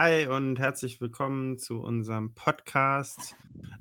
[0.00, 3.34] Hi und herzlich willkommen zu unserem Podcast.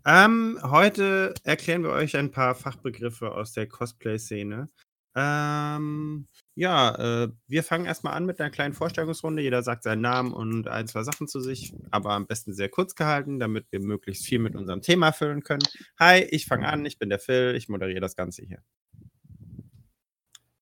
[0.04, 4.68] Ähm, heute erklären wir euch ein paar Fachbegriffe aus der Cosplay-Szene.
[5.16, 9.44] Ähm, ja, äh, wir fangen erstmal an mit einer kleinen Vorstellungsrunde.
[9.44, 12.96] Jeder sagt seinen Namen und ein, zwei Sachen zu sich, aber am besten sehr kurz
[12.96, 15.68] gehalten, damit wir möglichst viel mit unserem Thema füllen können.
[16.00, 18.64] Hi, ich fange an, ich bin der Phil, ich moderiere das Ganze hier.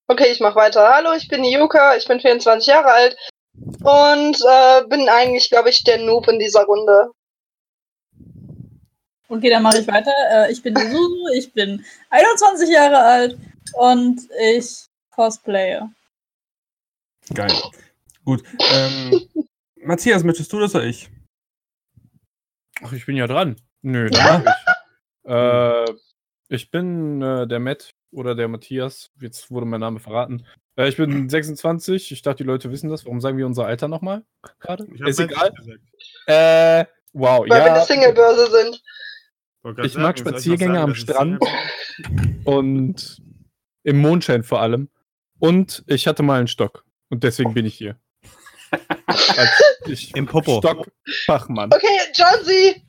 [0.08, 0.92] Okay, ich mache weiter.
[0.94, 3.16] Hallo, ich bin die Yuka, ich bin 24 Jahre alt
[3.58, 7.12] und äh, bin eigentlich, glaube ich, der Noob in dieser Runde.
[9.28, 10.12] Okay, dann mache ich weiter.
[10.32, 13.38] Äh, ich bin die Susu, ich bin 21 Jahre alt
[13.74, 15.90] und ich cosplaye.
[17.34, 17.52] Geil.
[18.24, 18.44] Gut.
[18.72, 19.28] Ähm,
[19.84, 21.10] Matthias, möchtest du das oder ich?
[22.82, 23.56] Ach, ich bin ja dran.
[23.82, 25.32] Nö, dann mach ich.
[25.32, 25.94] Äh,
[26.50, 29.12] ich bin äh, der Matt oder der Matthias.
[29.20, 30.46] Jetzt wurde mein Name verraten.
[30.78, 32.12] Äh, ich bin 26.
[32.12, 33.06] Ich dachte, die Leute wissen das.
[33.06, 34.24] Warum sagen wir unser Alter nochmal
[34.60, 34.86] gerade?
[35.06, 35.54] Ist egal.
[36.28, 37.86] Äh, wow, Weil wir eine ja.
[37.86, 38.84] Singlebörse sind.
[39.84, 41.42] Ich mag sagen, Spaziergänge am Strand.
[42.44, 43.22] Und
[43.84, 44.90] im Mondschein vor allem.
[45.40, 46.86] Und ich hatte mal einen Stock.
[47.10, 48.00] Und deswegen bin ich hier.
[49.06, 50.60] Als ich Im Popo.
[50.60, 51.72] Stockfachmann.
[51.74, 52.82] Okay, John Z.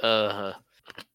[0.00, 0.50] Äh,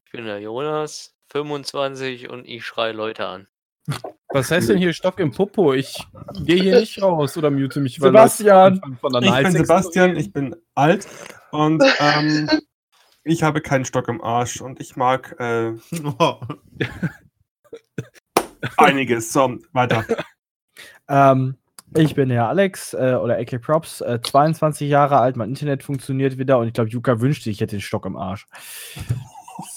[0.05, 3.47] ich bin der Jonas, 25 und ich schreie Leute an.
[4.33, 5.73] Was heißt denn hier Stock im Popo?
[5.73, 5.95] Ich
[6.43, 8.01] gehe hier nicht raus oder mute mich.
[8.01, 8.81] weil Sebastian.
[9.21, 11.07] Ich bin Sebastian, ich bin alt
[11.51, 12.49] und ähm,
[13.23, 15.73] ich habe keinen Stock im Arsch und ich mag äh,
[16.19, 16.39] Oh.
[18.77, 19.31] einiges.
[19.31, 20.05] So, weiter.
[21.07, 21.55] Ähm,
[21.95, 26.37] ich bin der Alex äh, oder AK Props, äh, 22 Jahre alt, mein Internet funktioniert
[26.37, 28.47] wieder und ich glaube, Yuka wünschte, ich hätte den Stock im Arsch.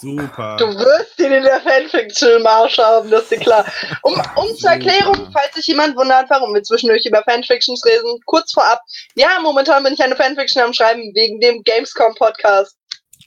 [0.01, 0.57] Super.
[0.59, 3.65] Du wirst ihn in der Fanfiction im Arsch haben, das ist dir klar.
[4.03, 8.53] Um, um zur Erklärung, falls sich jemand wundert, warum wir zwischendurch über Fanfictions reden, kurz
[8.53, 8.81] vorab.
[9.15, 12.77] Ja, momentan bin ich eine Fanfiction am Schreiben wegen dem Gamescom-Podcast.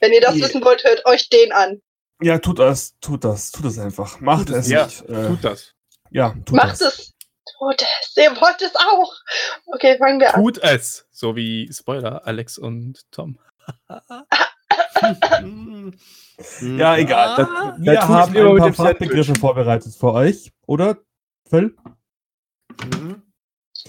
[0.00, 0.46] Wenn ihr das Yeah.
[0.46, 1.80] wissen wollt, hört euch den an.
[2.22, 4.20] Ja, tut das, tut das, tut das einfach.
[4.20, 4.86] Macht Tut es ja.
[4.86, 5.02] nicht.
[5.08, 5.72] Äh, Tut das.
[6.10, 6.98] ja, tut Macht das.
[6.98, 7.12] es.
[7.58, 8.16] Tut es.
[8.16, 9.12] Ihr wollt es auch.
[9.66, 10.42] Okay, fangen wir an.
[10.42, 11.06] Tut es.
[11.12, 13.38] So wie Spoiler, Alex und Tom.
[15.42, 15.90] Mm.
[16.78, 17.36] Ja, egal.
[17.36, 18.86] Das, Da wir haben lieber ein mit paar.
[18.86, 20.96] Fachbegriffe vorbereitet für euch, oder?
[21.48, 21.76] Phil?
[22.94, 23.22] Mhm.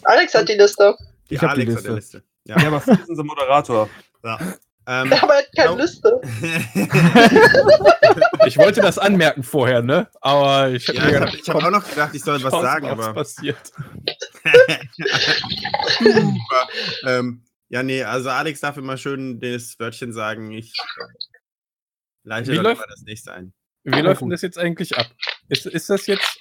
[0.03, 0.95] Alex hat die Liste.
[1.29, 2.17] Die Ich hab die Alex hat der Liste.
[2.17, 2.23] Liste.
[2.45, 2.59] Ja.
[2.59, 3.89] Ja, aber Phil ist unser Moderator.
[4.23, 4.37] ja.
[4.87, 5.75] Ähm, Aber er hat keine Oh.
[5.77, 6.19] Liste.
[8.47, 10.07] Ich wollte das anmerken vorher, ne?
[10.21, 13.05] Aber ich habe ja, ich habe hab auch noch gedacht, ich soll was sagen, was
[13.05, 13.13] aber.
[13.13, 13.71] passiert.
[15.99, 16.67] Super.
[17.05, 20.51] ähm, ja, nee, also Alex darf immer schön das Wörtchen sagen.
[20.51, 20.73] Ich
[22.23, 23.53] leite Wie dann läuft- das nächste ein.
[23.83, 25.07] Wie läuft denn das jetzt eigentlich ab?
[25.49, 26.37] Ist, ist das jetzt.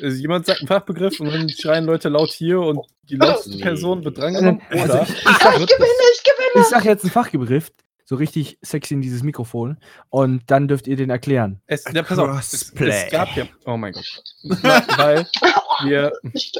[0.00, 3.62] Also jemand sagt einen Fachbegriff und dann schreien Leute laut hier und die lautste Nee.
[3.62, 4.60] Person wird drangenommen?
[4.70, 5.02] Also Oder?
[5.02, 6.62] ich, ich, Ah, sag, ich gewinne, ich gewinne.
[6.62, 7.70] ich sag jetzt einen Fachbegriff,
[8.04, 9.78] so richtig sexy in dieses Mikrofon
[10.10, 11.60] und dann dürft ihr den erklären.
[11.66, 13.46] Es, ja, pass auf, es, es gab ja.
[13.64, 14.22] Oh mein Gott.
[14.98, 15.26] Weil
[15.84, 16.12] wir.
[16.32, 16.52] Ich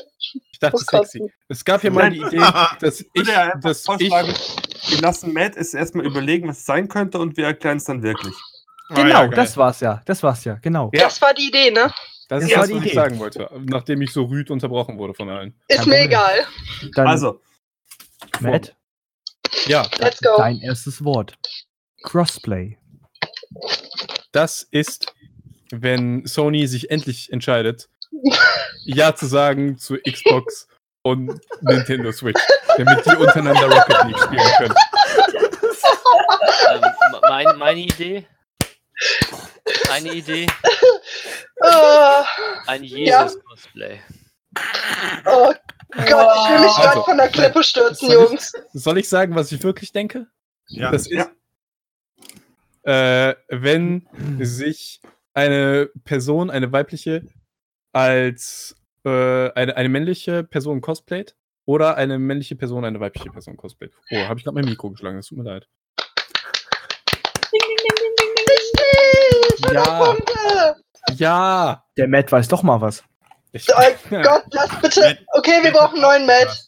[0.61, 1.31] dachte Oh sexy.
[1.49, 2.39] Es gab ja mal die Idee,
[2.81, 7.19] dass Ich ja Dass ich wir lassen Matt es erstmal überlegen, was es sein könnte
[7.19, 8.35] und wir erklären es dann wirklich.
[8.89, 9.31] Ah, Genau, ja, geil.
[9.37, 10.03] das war's ja.
[10.05, 10.91] Das war's ja, genau.
[10.95, 11.05] Ja.
[11.05, 11.93] Das war die Idee, ne?
[12.29, 12.95] das das ist war das, die was ich Idee.
[12.95, 15.55] sagen wollte, nachdem ich so rüd unterbrochen wurde von allen.
[15.69, 16.47] Ist mir egal.
[16.95, 17.41] Dann, Also,
[18.41, 18.75] Matt,
[19.67, 20.37] Ja, Let's go.
[20.37, 21.35] dein erstes Wort.
[22.03, 22.77] Crossplay.
[24.33, 25.07] das ist,
[25.71, 27.89] wenn Sony sich endlich entscheidet,
[28.85, 30.69] Ja zu sagen zu Xbox
[31.03, 32.41] und Nintendo Switch,
[32.77, 34.75] damit die untereinander Rocket League spielen können.
[36.71, 36.83] Ähm,
[37.29, 38.27] mein, meine Idee.
[39.91, 40.47] Eine Idee.
[41.63, 42.25] Oh,
[42.67, 43.23] Ein Ja.
[43.25, 44.01] Jesus-Cosplay.
[45.27, 45.53] oh
[45.97, 48.53] Gott, ich will mich gerade Also, von der Klippe stürzen, soll ich- Jungs.
[48.73, 50.27] Soll ich sagen, was ich wirklich denke?
[50.69, 50.91] Ja.
[50.91, 51.29] Das ist,
[52.85, 53.31] Ja.
[53.31, 54.07] äh, wenn
[54.41, 55.01] sich
[55.35, 57.23] eine Person, eine weibliche,
[57.93, 61.37] als äh, eine, eine männliche Person cosplayt
[61.67, 63.93] oder eine männliche Person eine weibliche Person cosplayt.
[64.11, 65.69] Oh, habe ich gerade mein Mikro geschlagen, das tut mir leid.
[67.53, 70.17] Richtig, Ja.
[71.17, 71.85] Ja!
[71.97, 73.05] Der Matt weiß doch mal was.
[73.55, 73.81] Ich, Oh
[74.23, 75.17] Gott, lass bitte.
[75.35, 76.65] Okay, wir brauchen einen neuen Matt.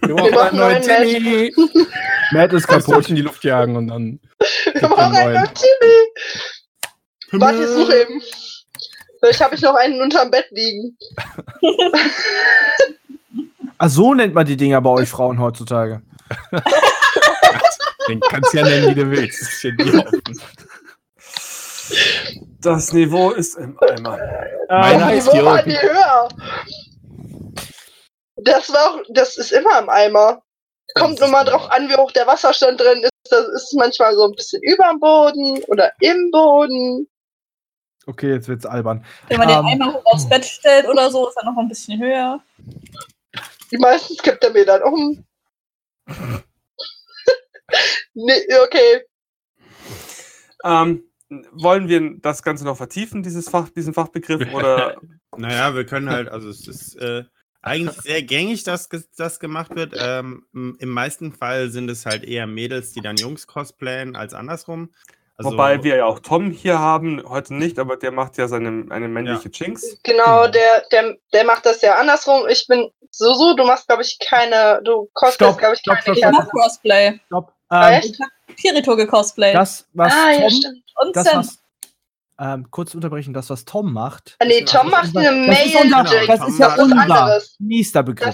[0.00, 1.54] wir wir brauchen brauchen einen neuen Timmy!
[2.32, 4.18] Matt ist Kaputt in die Luft jagen und dann.
[4.72, 7.42] Wir brauchen einen neuen Timmy.
[7.42, 8.22] Warte, ich suche eben.
[9.20, 10.96] Vielleicht habe ich noch einen unterm Bett liegen.
[13.78, 16.02] Ah, so nennt man die Dinger bei euch Frauen heutzutage.
[18.08, 19.42] Den kannst du ja nennen, wie du willst.
[19.42, 20.22] Das ist ja offen.
[22.62, 24.18] Das Niveau ist im Eimer.
[24.68, 26.28] Meine Doch, heißt Niveau war nie höher.
[28.36, 30.42] Das war auch, das ist immer im Eimer.
[30.94, 33.10] Kommt nur mal drauf an, wie hoch der Wasserstand drin ist.
[33.30, 37.08] Das ist manchmal so ein bisschen über dem Boden oder im Boden.
[38.06, 39.04] Okay, jetzt wird's albern.
[39.28, 41.68] Wenn man den Ähm, einmal hoch aufs Bett stellt oder so, ist er noch ein
[41.68, 42.42] bisschen höher.
[43.70, 45.24] Die meisten kippt er mir dann um.
[48.14, 49.06] nee, okay.
[50.64, 51.11] Ähm,
[51.52, 54.40] wollen wir das Ganze noch vertiefen, dieses Fach, diesen Fachbegriff?
[54.54, 54.96] Oder
[55.36, 57.24] Naja, wir können halt, also es ist äh,
[57.62, 59.94] eigentlich sehr gängig, dass das gemacht wird.
[59.96, 64.90] Ähm, Im meisten Fall sind es halt eher Mädels, die dann Jungs cosplayen, als andersrum.
[65.36, 68.86] Also, wobei wir ja auch Tom hier haben, heute nicht, aber der macht ja seine
[68.90, 69.98] eine männliche Jinx.
[70.02, 70.48] Genau, Genau.
[70.48, 72.46] Der, der, der macht das ja andersrum.
[72.48, 76.16] Ich bin Susu, du machst, glaube ich, keine, du cosplayst, Stopp, glaube ich, stopp, keine
[76.16, 77.20] stopp, Ich mach Crossplay.
[77.26, 77.52] Stopp.
[77.70, 78.18] Ähm, echt?
[78.56, 79.54] Kirito gecosplayt.
[79.54, 80.81] das, was Ah, ja, Tom, stimmt.
[80.96, 81.58] Und das, was,
[82.38, 84.36] ähm, kurz unterbrechen, das, was Tom macht.
[84.44, 85.26] Nee, Tom macht anders.
[85.26, 86.26] eine Das ist Mail unser, Jinx.
[86.26, 87.56] das ist ja macht unser anderes.
[87.58, 88.26] nächster Begriff.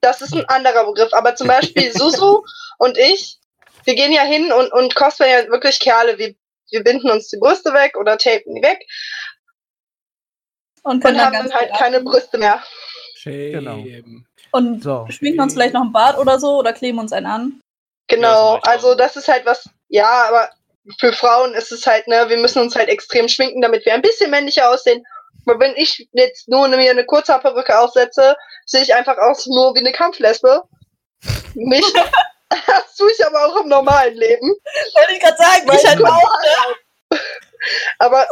[0.00, 1.12] Das, das ist ein anderer Begriff.
[1.12, 2.42] Aber zum Beispiel Susu
[2.78, 3.38] und ich,
[3.84, 6.18] wir gehen ja hin und, und cosplayen ja wirklich Kerle.
[6.18, 6.34] Wir,
[6.70, 8.80] wir binden uns die Brüste weg oder tapen die weg
[10.82, 12.00] Und und haben dann halt keine.
[12.00, 12.62] Brüste mehr.
[13.24, 13.84] Genau.
[14.50, 15.06] Und So.
[15.10, 17.60] schminken uns vielleicht noch ein Bart oder so oder kleben uns einen an.
[18.08, 20.50] Genau, also das ist halt was, ja, aber
[20.98, 24.02] für Frauen ist es halt, ne, wir müssen uns halt extrem schminken, damit wir ein
[24.02, 25.04] bisschen männlicher aussehen.
[25.46, 28.36] Aber wenn ich jetzt nur mir eine Kurzhaarperücke aufsetze,
[28.66, 30.62] sehe ich einfach aus nur wie eine Kampflesbe.
[31.54, 31.94] Nicht,
[32.66, 34.54] das tue ich aber auch im normalen Leben.
[34.94, 37.18] Wollte ich gerade sagen, Weil ich halt auch.
[37.98, 38.26] Aber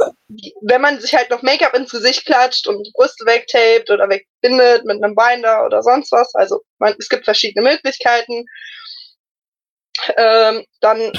[0.62, 4.84] wenn man sich halt noch Make-up ins Gesicht klatscht und die Brüste wegtaped oder wegbindet
[4.84, 8.44] mit einem Binder oder sonst was, also man, es gibt verschiedene Möglichkeiten,
[10.16, 11.12] ähm, dann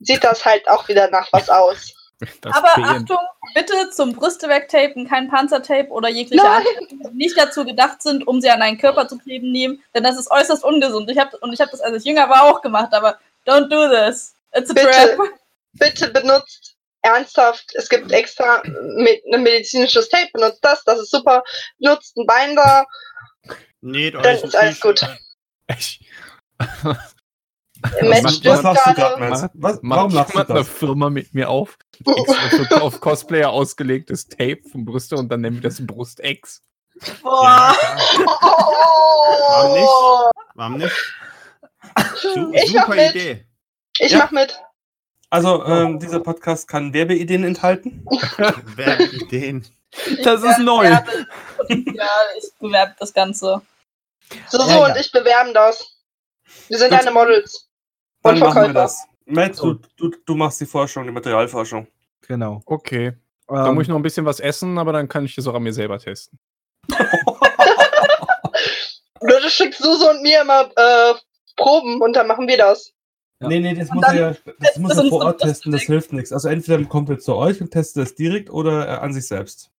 [0.00, 1.94] sieht das halt auch wieder nach was aus.
[2.42, 2.84] Das Aber PM.
[2.84, 3.18] Achtung,
[3.54, 6.66] bitte zum Brüste wegtapen, kein Panzertape oder jegliche Nein.
[6.66, 10.04] andere, die nicht dazu gedacht sind, um sie an einen Körper zu kleben nehmen, denn
[10.04, 11.08] das ist äußerst ungesund.
[11.08, 13.88] Ich hab, und ich habe das, als ich jünger war, auch gemacht, aber don't do
[13.88, 14.34] this.
[14.54, 14.90] It's a Bitte.
[14.90, 15.18] trap.
[15.72, 18.62] Bitte benutzt ernsthaft, es gibt extra
[18.96, 21.42] mit ein medizinisches Tape, benutzt das, das ist super.
[21.78, 22.84] Benutzt einen Binder,
[23.80, 25.00] Näht dann ein ist alles gut.
[25.68, 26.00] T-Shirt.
[27.82, 29.20] Was lachst du gerade.
[29.20, 29.50] Matt?
[29.54, 30.68] Was, Macht warum lachst du jemand eine das?
[30.68, 31.78] Firma mit mir auf?
[32.04, 36.62] Extra auf Cosplayer ausgelegtes Tape von Brüste und dann nennen wir das Brustex.
[37.22, 37.74] Boah.
[38.42, 40.92] Oh, Warum nicht?
[42.16, 43.10] Su Ich mach super mit.
[43.14, 43.46] Idee.
[43.98, 44.18] ich Ja.
[44.18, 44.58] mach mit.
[45.30, 48.04] Also, ähm, dieser Podcast kann Werbeideen enthalten.
[48.76, 49.64] Werbeideen.
[50.24, 50.84] Das ist neu.
[50.86, 51.04] Ja,
[52.38, 53.62] ich bewerbe das Ganze.
[54.48, 54.84] Susu Ja, ja.
[54.86, 55.96] und ich bewerben das.
[56.68, 57.68] Wir sind deine Models.
[58.22, 59.04] Dann machen wir das.
[59.26, 61.86] Matt, du, du, du machst die Forschung, die Materialforschung.
[62.22, 62.62] Genau.
[62.66, 63.12] Okay.
[63.46, 65.54] Da Ähm, muss ich noch ein bisschen was essen, aber dann kann ich das auch
[65.54, 66.38] an mir selber testen.
[69.20, 71.14] Nur du schickst Susu und mir immer äh,
[71.56, 72.92] Proben und dann machen wir das.
[73.40, 73.48] Ja.
[73.48, 75.82] Nee, nee, das Und muss er ja das muss er vor so Ort testen, das
[75.82, 76.32] hilft nichts.
[76.32, 79.70] Also entweder kommt er zu euch und testet es direkt oder äh, an sich selbst.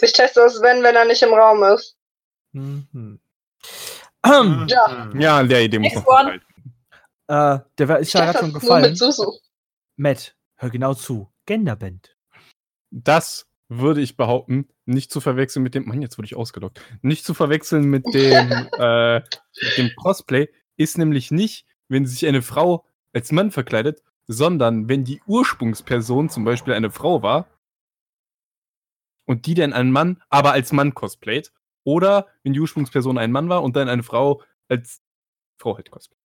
[0.00, 1.96] Ich teste das, wenn, wenn er nicht im Raum ist.
[2.52, 3.18] mhm.
[4.24, 5.08] Ja.
[5.14, 6.32] Ja, der Idee muss Next noch.
[7.28, 8.96] Äh, der war- ist Ich ja gerade das schon mit gefallen.
[8.96, 9.32] Susu.
[9.96, 11.32] Matt, hör genau zu.
[11.46, 12.16] Genderband.
[12.90, 15.86] Das würde ich behaupten, nicht zu verwechseln mit dem.
[15.86, 16.80] Mann, jetzt wurde ich ausgelockt.
[17.02, 22.42] Nicht zu verwechseln mit dem, äh, mit dem Cosplay ist nämlich nicht, wenn sich eine
[22.42, 27.48] Frau als Mann verkleidet, sondern wenn die Ursprungsperson zum Beispiel eine Frau war
[29.24, 31.52] und die dann einen Mann, aber als Mann cosplayt.
[31.84, 35.00] Oder wenn die Ursprungsperson ein Mann war und dann eine Frau als
[35.60, 36.20] Frau halt cosplayt.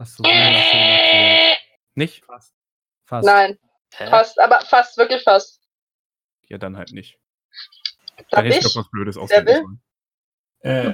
[0.00, 1.58] Hast du wunderschön erklärt.
[1.94, 2.24] Nicht?
[2.24, 2.54] Fast.
[3.26, 3.58] Nein,
[3.96, 4.06] Hä?
[4.08, 5.60] fast, aber fast, wirklich fast.
[6.48, 7.18] Ja, dann halt nicht.
[8.30, 8.62] Darf ich ich?
[8.64, 9.82] doch was Blödes ausdenken.
[10.60, 10.92] Äh,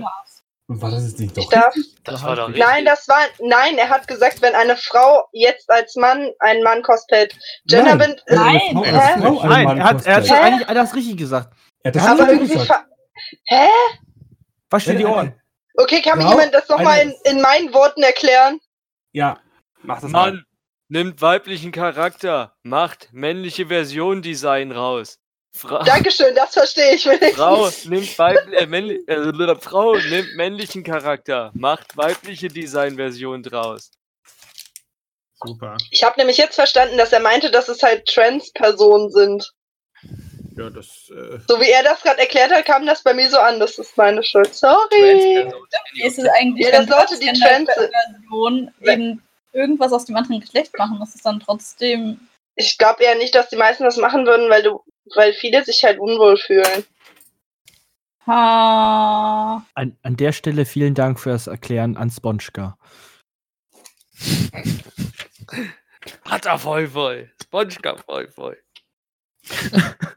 [0.69, 1.51] war das jetzt nicht Ich doch?
[1.53, 1.75] darf.
[2.03, 2.49] Das war doch.
[2.49, 3.25] Nein, das war.
[3.39, 7.37] Nein, er hat gesagt, wenn eine Frau jetzt als Mann einen Mann cosplayt.
[7.67, 8.37] Genderband ist.
[8.37, 8.61] Nein.
[8.73, 8.89] Frau, Hä?
[8.91, 10.35] eine Frau, einen Nein, er hat, er hat Hä?
[10.35, 11.55] eigentlich alles richtig gesagt.
[11.85, 12.55] Er hat das Aber irgendwie.
[12.55, 12.87] gesagt.
[13.45, 13.69] Hä?
[14.71, 15.27] Was steht die Nein, nein, Ohren?
[15.29, 15.43] nein.
[15.79, 18.59] Okay, kann mir jemand das nochmal in, in meinen Worten erklären?
[19.17, 19.41] Ja,
[19.83, 20.33] mach das mal.
[20.33, 20.47] Mann,
[20.89, 25.19] nimmt weiblichen Charakter, macht männliche Version-Design raus.
[25.53, 27.35] Fra Dankeschön, das verstehe ich wenigstens.
[27.35, 33.91] Frau nimmt, weibli äh, äh, Frau nimmt männlichen Charakter, macht weibliche Design-Version draus.
[35.43, 35.79] Super.
[35.91, 39.51] Ich habe nämlich jetzt verstanden, dass er meinte, dass es halt Trans-Personen sind.
[40.57, 41.11] Ja, das.
[41.11, 43.61] Äh, So wie er das gerade erklärt hat, kam das bei mir so an.
[43.61, 44.55] Das ist meine Schuld.
[44.55, 45.45] Sorry.
[45.45, 45.67] Trans-Person.
[46.03, 47.91] Ist es eigentlich, Ja, wenn Leute, die trans sind.
[47.93, 49.23] Version eben
[49.53, 52.21] irgendwas aus dem anderen Geschlecht machen, ist es dann trotzdem.
[52.55, 54.83] Ich glaube eher nicht, dass die meisten das machen würden, weil du,
[55.15, 56.85] weil viele sich halt unwohl fühlen.
[58.27, 59.65] Ha.
[59.75, 62.79] An, an der Stelle vielen Dank für das Erklären an Sponschka.
[66.25, 67.31] Hatter voll voll.
[67.43, 68.59] Spongebob voll voll.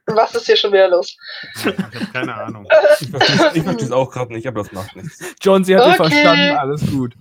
[0.07, 1.15] Was ist hier schon wieder los?
[1.55, 2.67] Ich habe keine Ahnung.
[2.99, 5.19] Ich verstehe versteh's auch gerade nicht, aber das macht nichts.
[5.41, 5.95] John, sie hat Okay.
[5.97, 7.13] verstanden, alles gut.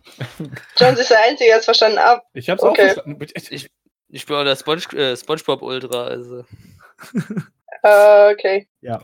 [0.78, 2.22] John ist der Einzige, der es verstanden hat.
[2.32, 2.90] Ich hab's Okay.
[2.90, 3.26] auch verstanden.
[3.50, 3.68] Ich,
[4.08, 6.44] ich bin auch der Sponge, äh, Spongebob Ultra, also.
[7.82, 8.68] Äh, okay.
[8.80, 9.02] Ja.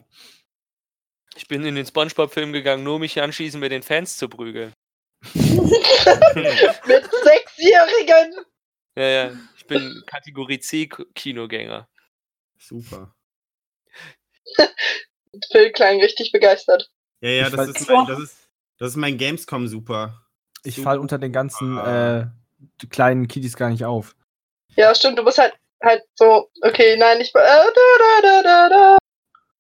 [1.37, 4.73] Ich bin in den Spongebob-Film gegangen, nur um mich anschließend mit den Fans zu prügeln.
[5.35, 8.35] Mit Sechsjährigen!
[8.97, 9.31] Ja, ja.
[9.57, 11.89] Ich bin Kategorie C-Kinogänger.
[12.67, 13.15] Super.
[15.53, 16.91] Phil klang richtig begeistert.
[17.21, 18.37] Ja, ja, Ich das ist, mein, das, ist,
[18.79, 20.21] das ist mein Gamescom super.
[20.63, 20.85] Ich Super.
[20.91, 22.21] fall unter den ganzen Ah.
[22.21, 22.27] äh,
[22.91, 24.17] kleinen Kiddies gar nicht auf.
[24.77, 28.69] Ja, stimmt, du bist halt halt so, okay, nein, ich äh, da, da, da, da,
[28.69, 28.99] da.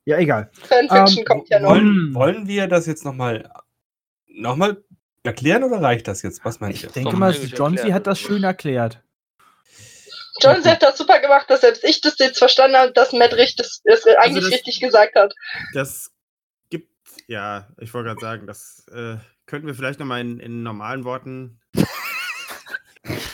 [0.06, 0.50] Ja, egal.
[0.54, 1.70] Fanfiction Ähm, kommt ja noch.
[1.70, 3.50] Wollen, wollen wir das jetzt nochmal
[4.26, 4.82] noch mal
[5.22, 6.44] erklären oder reicht das jetzt?
[6.44, 6.90] Was meint Ich ihr?
[6.90, 9.02] denke mal, John, hat das schön erklärt.
[10.40, 13.66] John hat das super gemacht, dass selbst ich das jetzt verstanden habe, dass Matt richtig,
[13.84, 15.32] das eigentlich das- richtig gesagt hat.
[15.74, 16.10] Das
[16.70, 16.90] gibt,
[17.28, 21.60] ja, ich wollte gerade sagen, das äh, könnten wir vielleicht nochmal in, in normalen Worten.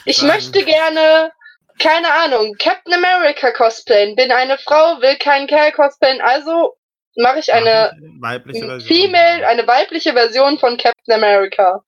[0.04, 0.28] Ich sagen.
[0.32, 1.32] möchte gerne,
[1.78, 4.16] keine Ahnung, Captain America cosplayen.
[4.16, 6.76] Bin eine Frau, will keinen Kerl cosplayen, also
[7.16, 8.88] mache ich eine weibliche Version.
[8.88, 11.82] Female, eine weibliche Version von Captain America.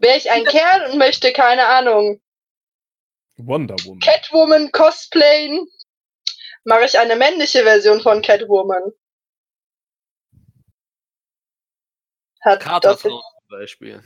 [0.00, 2.20] Wäre ich ein Kerl und möchte, keine Ahnung,
[3.36, 4.00] Wonder Woman.
[4.00, 5.66] Catwoman cosplayen,
[6.64, 8.92] mache ich eine männliche Version von Catwoman.
[12.42, 14.02] Hat das Katerfrau zum Beispiel.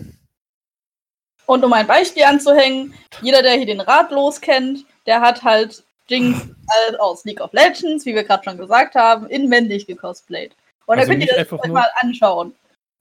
[1.46, 6.38] Und um ein Beispiel anzuhängen, jeder, der hier den Ratlos kennt, der hat halt Jinx
[6.70, 10.54] halt aus League of Legends, wie wir gerade schon gesagt haben, in männlich gecosplayt.
[10.86, 12.54] Und Also da könnt ihr das nur- mal anschauen.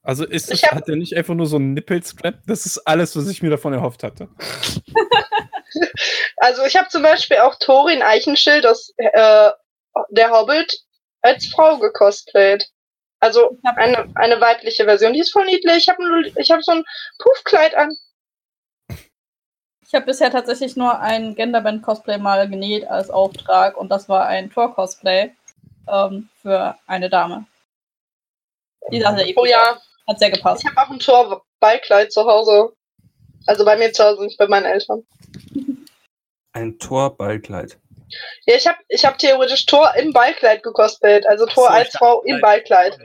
[0.03, 2.35] Also ist das, hat der nicht einfach nur so ein Nippelstrap?
[2.47, 4.29] Das ist alles, was ich mir davon erhofft hatte.
[6.37, 9.51] also ich habe zum Beispiel auch Thorin Eichenschild aus äh,
[10.09, 10.79] der Hobbit
[11.21, 12.69] als Frau gecosplayt.
[13.19, 15.77] Also Ich eine, eine weibliche Version, die ist voll niedlich.
[15.77, 16.01] Ich habe
[16.35, 16.85] ich hab so ein
[17.19, 17.95] Puffkleid an.
[19.87, 24.51] Ich habe bisher tatsächlich nur ein Genderband-Cosplay mal genäht als Auftrag und das war ein
[24.51, 25.31] Tor-Cosplay
[25.87, 27.45] ähm, für eine Dame.
[28.91, 29.77] Die sah sehr Oh ja, aus.
[30.07, 30.63] Hat sehr gepasst.
[30.63, 32.73] ich habe auch ein Tor-Ballkleid zu Hause.
[33.45, 35.03] Also bei mir zu Hause, nicht bei meinen Eltern.
[36.57, 37.77] Ein Torballkleid.
[38.47, 41.27] Ja, ich habe ich hab theoretisch Tor im Ballkleid gecosplayt.
[41.27, 42.41] Also Tor so, als Frau im.
[42.41, 42.97] Ballkleid.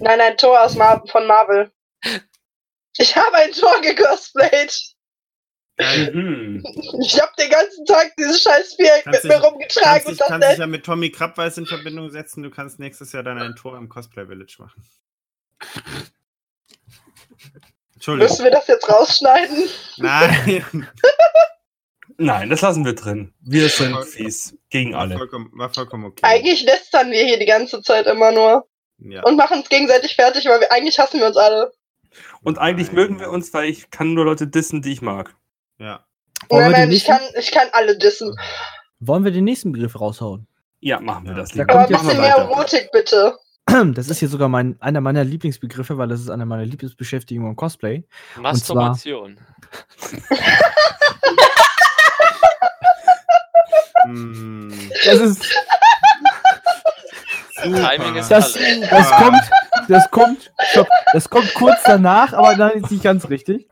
[0.00, 1.70] Nein, nein, Tor aus Mar von Marvel.
[2.98, 4.94] Ich habe ein Tor gecosplayt.
[5.76, 6.10] Geil.
[6.14, 6.64] Mhm.
[7.02, 10.26] Ich habe den ganzen Tag dieses scheiß Viereck mit Kannst mir rumgetragen Kannst und dich,
[10.26, 12.42] kannst dich ja mit Tommy Krabbeis in Verbindung setzen.
[12.42, 14.82] Du kannst nächstes Jahr dann ein Tor im Cosplay Village machen.
[17.92, 18.30] Entschuldigung.
[18.30, 19.68] müssen wir das jetzt rausschneiden?
[19.98, 20.88] Nein.
[22.18, 23.34] Nein, das lassen wir drin.
[23.40, 24.56] Wir sind Voll- fies.
[24.70, 25.16] Gegen War alle.
[25.18, 26.20] vollkommen, war vollkommen okay.
[26.22, 28.66] Eigentlich lästern wir hier die ganze Zeit immer nur
[28.98, 29.22] Ja.
[29.24, 31.72] und machen uns gegenseitig fertig, weil wir eigentlich hassen wir uns alle.
[32.42, 32.96] Und eigentlich Nein.
[32.96, 35.34] mögen wir uns, weil ich kann nur Leute dissen, die ich mag.
[35.78, 36.04] ja.
[36.50, 38.36] Wollen Nein, nein, den ich kann, nächsten, ich kann alle dissen.
[39.00, 40.46] wollen wir den nächsten Begriff raushauen?
[40.80, 41.38] Ja, machen wir Ja.
[41.38, 41.62] das Da.
[41.62, 42.36] Aber kommt ein bisschen mehr.
[42.36, 43.36] Erotik, bitte.
[43.94, 47.56] Das ist hier sogar mein, einer meiner Lieblingsbegriffe, weil das ist eine meiner Lieblingsbeschäftigungen im
[47.56, 48.04] Cosplay.
[48.40, 49.38] Masturbation.
[55.04, 55.44] Das ist,
[57.62, 58.88] Timing ist das, alles.
[58.90, 59.50] das kommt,
[59.88, 63.68] das kommt, stopp, das kommt kurz danach, aber dann ist nicht ganz richtig.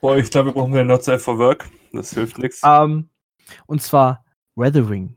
[0.00, 1.68] Boah, ich glaube, wir brauchen wieder Not Safe for Work.
[1.92, 2.60] Das hilft nichts.
[2.64, 3.08] Ähm,
[3.66, 5.16] und zwar Weathering.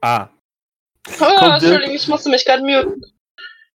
[0.00, 0.28] Ah,
[1.20, 3.00] Oh, Entschuldigung, ich musste mich gerade muten.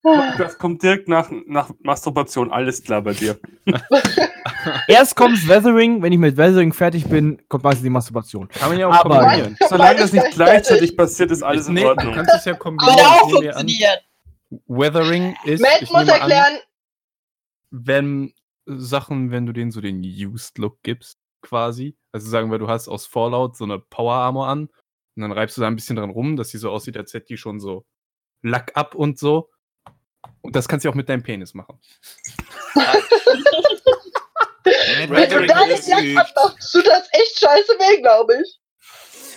[0.03, 2.51] Das kommt direkt nach, nach Masturbation.
[2.51, 3.37] Alles klar bei dir.
[4.87, 8.47] Erst kommt Weathering, wenn ich mit Weathering fertig bin, kommt meistens die Masturbation.
[8.49, 9.57] kann man ja auch Aber- kombinieren.
[9.67, 12.13] Solange das nicht gleichzeitig passiert, ist alles in Nee, du Ordnung.
[12.13, 12.97] kannst es ja Aber kombinieren.
[12.99, 14.03] auch mir an, funktioniert.
[14.67, 16.57] Weathering ist, Matt ich muss nehme an, erklären,
[17.71, 18.33] wenn
[18.65, 21.97] Sachen, wenn du denen so den Used Look gibst, quasi.
[22.11, 24.61] Also sagen wir, du hast aus Fallout so eine Power Armor an
[25.15, 27.27] und dann reibst du da ein bisschen dran rum, dass die so aussieht, als hätte
[27.27, 27.85] die schon so
[28.41, 29.49] Lack ab und so.
[30.41, 31.79] Und das kannst du auch mit deinem Penis machen.
[34.63, 38.59] wenn du da nicht Lack hast, machst du das echt scheiße weh, glaube ich.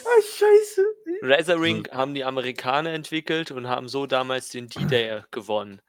[0.05, 0.83] Ah, scheiße.
[1.23, 5.81] Razoring haben die Amerikaner entwickelt und haben so damals den D-Day gewonnen.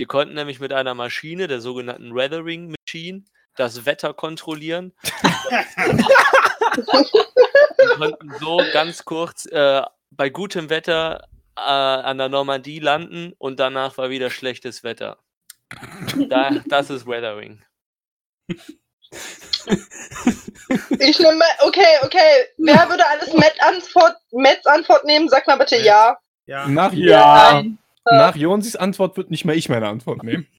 [0.00, 3.24] Die konnten nämlich mit einer Maschine, der sogenannten Weathering Machine,
[3.56, 4.92] das Wetter kontrollieren.
[6.86, 11.28] und konnten so ganz kurz äh, bei gutem Wetter
[11.64, 15.18] an der Normandie landen und danach war wieder schlechtes Wetter.
[16.28, 17.62] Da, das ist Weathering.
[20.98, 22.46] Ich nehme, okay, okay.
[22.58, 25.28] Wer würde alles Matt Antwort, Matts Antwort nehmen?
[25.28, 26.16] Sag mal bitte ja.
[26.46, 26.66] Ja.
[26.68, 27.52] Nach, Ja.
[27.54, 27.78] Nein.
[28.04, 30.46] nach Jonsis Antwort wird nicht mehr ich meine Antwort nehmen.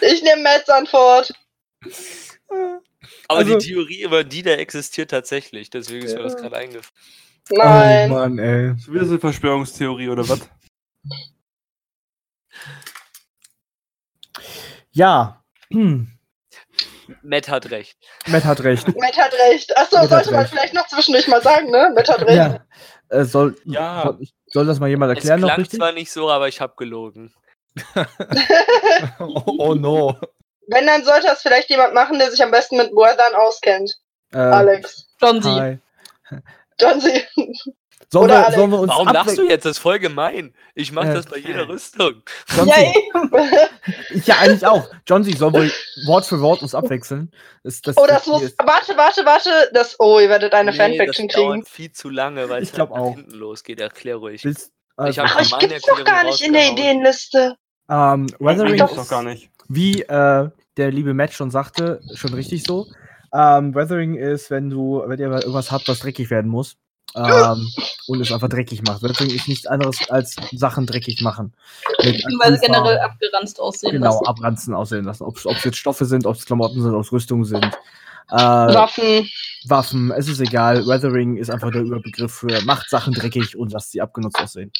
[0.00, 1.32] Ich nehme Matts Antwort.
[3.26, 5.68] Aber Also- die Theorie über die, der existiert tatsächlich.
[5.70, 6.94] Deswegen ist mir das gerade eingefallen.
[7.50, 8.10] Nein.
[8.10, 8.78] Oh Mann, ey.
[8.78, 10.40] Schon wieder so eine Verschwörungstheorie oder was?
[14.90, 15.42] Ja.
[15.70, 16.08] Hm.
[17.22, 17.96] Matt hat recht.
[18.26, 18.86] Matt hat recht.
[18.98, 19.76] Matt hat recht.
[19.76, 20.50] Achso, Matt sollte man recht.
[20.52, 21.92] vielleicht noch zwischendurch mal sagen, ne?
[21.94, 22.36] Matt hat recht.
[22.36, 22.60] Ja.
[23.08, 24.16] Äh, soll, Ja.
[24.46, 25.78] soll, das mal jemand Es erklären noch klang richtig?
[25.78, 27.32] zwar nicht so, aber ich habe gelogen.
[29.18, 30.18] oh, oh no.
[30.66, 33.96] Wenn, dann sollte das vielleicht jemand machen, der sich am besten mit Weathern auskennt.
[34.32, 35.08] Äh, Alex.
[35.20, 35.78] John Sie.
[36.80, 37.22] John Sie.
[38.10, 39.64] Sollen wir, sollen wir uns Warum lachst du jetzt?
[39.66, 40.54] Das ist voll gemein.
[40.74, 42.22] Ich mache Äh, das bei jeder Rüstung.
[42.56, 43.30] John Ja, eben.
[44.14, 44.88] Ich ja eigentlich auch.
[45.06, 45.36] John C.
[45.36, 45.70] sollen wir
[46.06, 47.30] Wort für Wort uns abwechseln?
[47.64, 48.42] Das, das, Oh, das muss.
[48.42, 49.50] ist- Warte, warte, warte.
[49.74, 51.48] Das, oh, ihr werdet eine Nee, Fanfiction das kriegen.
[51.50, 53.14] dauert viel zu lange, weil Ich es halt nach auch.
[53.14, 53.78] hinten losgeht.
[53.80, 54.42] Erklär ruhig.
[54.44, 54.70] Willst,
[55.06, 56.70] Ich also, Ach, ich meine gibt's doch gar nicht in der.
[56.72, 57.56] Ideenliste.
[57.90, 59.50] ähm, Weathering doch gar nicht.
[59.68, 62.86] wie äh, der liebe Matt schon sagte, schon richtig so.
[63.32, 66.76] Ähm, Weathering ist, wenn du, wenn ihr irgendwas habt, was dreckig werden muss.
[67.14, 67.68] Ähm,
[68.06, 69.02] und es einfach dreckig macht.
[69.02, 71.54] Weathering ist nichts anderes als Sachen dreckig machen.
[71.98, 72.60] Beziehungsweise Acrylfarben.
[72.60, 74.26] generell abgeranzt aussehen Genau, lassen.
[74.26, 75.24] abranzen aussehen lassen.
[75.24, 77.64] Ob es jetzt Stoffe sind, ob es Klamotten sind, ob es Rüstungen sind.
[78.30, 79.28] Äh, Waffen.
[79.66, 80.86] Waffen, es ist egal.
[80.86, 84.70] Weathering ist einfach der Überbegriff für macht Sachen dreckig und lasst sie abgenutzt aussehen.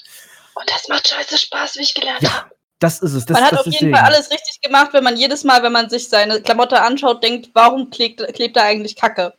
[0.55, 2.31] Und das macht scheiße Spaß, wie ich gelernt Ja.
[2.43, 2.51] habe.
[2.81, 3.27] Das ist es.
[3.27, 3.95] Das, man hat das auf jeden Ding.
[3.95, 7.51] Fall alles richtig gemacht, wenn man jedes Mal, wenn man sich seine Klamotte anschaut, denkt,
[7.55, 9.35] warum klebt, klebt da eigentlich Kacke?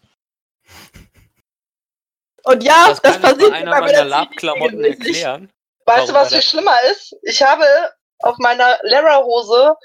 [2.44, 5.52] Und ja, Das das, passiert einer immer meiner Lab-Klamotten erklären.
[5.86, 7.16] Weißt du, was viel schlimmer ist?
[7.24, 7.66] Ich habe
[8.20, 9.76] auf meiner Lara-Hose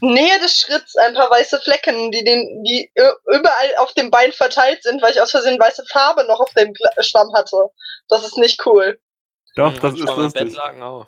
[0.00, 2.90] Nähe des Schritts ein paar weiße Flecken, die, den, die
[3.26, 6.74] überall auf dem Bein verteilt sind, weil ich aus Versehen weiße Farbe noch auf dem
[7.00, 7.70] Schwamm hatte.
[8.08, 8.98] Das ist nicht cool.
[9.54, 10.44] Doch, Hm, das ist lustig.
[10.44, 11.06] Bettlaken auch.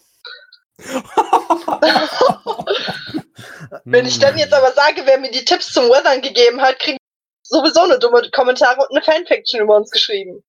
[3.85, 6.97] Wenn ich dann jetzt aber sage, wer mir die Tipps zum Weathern gegeben hat, kriege
[6.97, 10.43] ich sowieso eine dumme Kommentare und eine Fanfiction über uns geschrieben.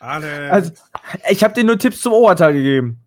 [0.00, 0.50] Alle.
[0.50, 0.72] Also,
[1.28, 3.04] ich habe dir nur Tipps zum Oberteil gegeben.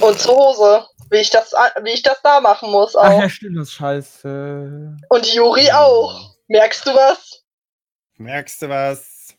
[0.00, 0.86] Und zur Hose.
[1.10, 1.52] Wie ich das,
[1.82, 3.20] wie ich das da machen muss Ach auch.
[3.20, 4.96] ja, stimmt, das ist scheiße.
[5.08, 6.34] Und Juri auch.
[6.48, 7.42] Merkst du was?
[8.16, 9.34] Merkst du was?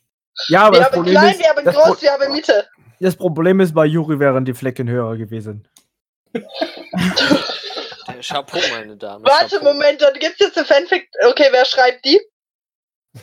[0.47, 2.67] Ja, aber wir haben Problem, klein, ist, wir haben groß, Pro wir haben Mitte.
[2.99, 5.67] das Problem ist, bei Juri wären die Flecken höher gewesen.
[8.07, 9.23] Der Chapeau, meine Dame.
[9.25, 9.73] Warte, Chapeau.
[9.73, 11.09] Moment, dann gibt's jetzt eine Fanfic.
[11.27, 12.19] Okay, wer schreibt die?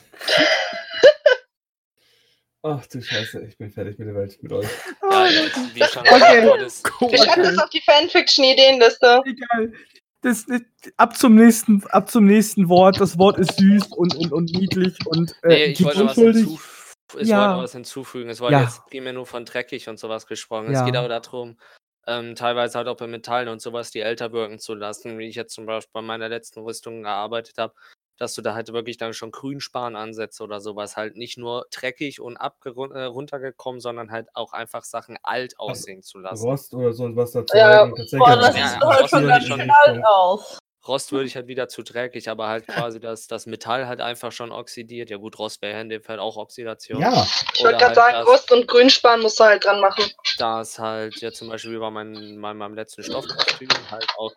[2.64, 4.68] Ach du Scheiße, ich bin fertig mit der Welt, mit euch.
[5.11, 6.64] Ja, jetzt, wie schon Okay.
[6.64, 9.20] ist- Ich schreibe das auf die Fanfiction-Ideenliste.
[9.25, 9.72] Egal.
[10.20, 10.61] Das, das,
[10.96, 13.01] ab, zum nächsten, ab zum nächsten Wort.
[13.01, 16.44] Das Wort ist süß und, und, und niedlich und äh, Nee, ich wollte was, unschuldig.
[16.46, 16.79] hinzuf
[17.18, 17.48] ich Ja.
[17.51, 18.31] wollte was hinzufügen.
[18.31, 18.62] Es wurde Ja.
[18.62, 20.72] jetzt primär nur von dreckig und sowas gesprochen.
[20.72, 20.79] Ja.
[20.81, 21.59] Es geht aber darum,
[22.07, 25.37] ähm, teilweise halt auch bei Metallen und sowas, die älter wirken zu lassen, wie ich
[25.37, 27.75] jetzt zum Beispiel bei meiner letzten Rüstung gearbeitet habe,
[28.19, 32.37] dass du da halt wirklich dann schon Grünspan-Ansätze oder sowas halt nicht nur dreckig und
[32.37, 36.45] abgeruntergekommen, sondern halt auch einfach Sachen alt aussehen zu lassen.
[36.45, 37.57] Rost oder so was dazu.
[37.57, 37.87] Ja.
[37.87, 40.59] Boah, das Ja, sieht ja, heute das schon ganz schön alt aus.
[40.87, 44.33] Rost würde ich halt wieder zu dreckig, aber halt quasi das, das Metall halt einfach
[44.33, 45.11] schon oxidiert.
[45.11, 47.01] Ja gut, Rost wäre in dem Fall auch Oxidation.
[47.01, 47.12] Ja,
[47.55, 50.05] Ich wollte gerade halt sagen, das- Rost und Grünspan musst du halt dran machen.
[50.38, 54.33] da es halt ja zum Beispiel wie bei meinem, meinem, meinem letzten Stoffkostüm halt auch,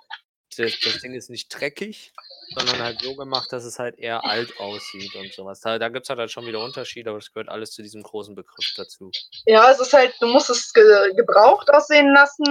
[0.55, 2.13] das, das Ding ist nicht dreckig,
[2.55, 5.61] sondern halt so gemacht, dass es halt eher alt aussieht und sowas.
[5.61, 8.03] Da, da gibt es halt, halt schon wieder Unterschiede, aber das gehört alles zu diesem
[8.03, 9.11] großen Begriff dazu.
[9.45, 10.83] Ja, es ist halt, du musst es ge
[11.15, 12.45] gebraucht aussehen lassen,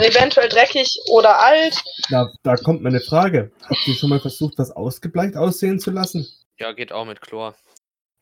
[0.00, 1.82] eventuell dreckig oder alt.
[2.10, 3.50] da, da kommt meine Frage.
[3.62, 6.26] Habt ihr schon mal versucht, was ausgebleicht aussehen zu lassen?
[6.58, 7.54] Ja, geht auch mit Chlor.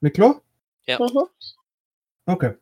[0.01, 0.43] Mit Chlor?
[0.87, 0.99] Ja.
[0.99, 1.29] Mhm.
[2.27, 2.55] Okay.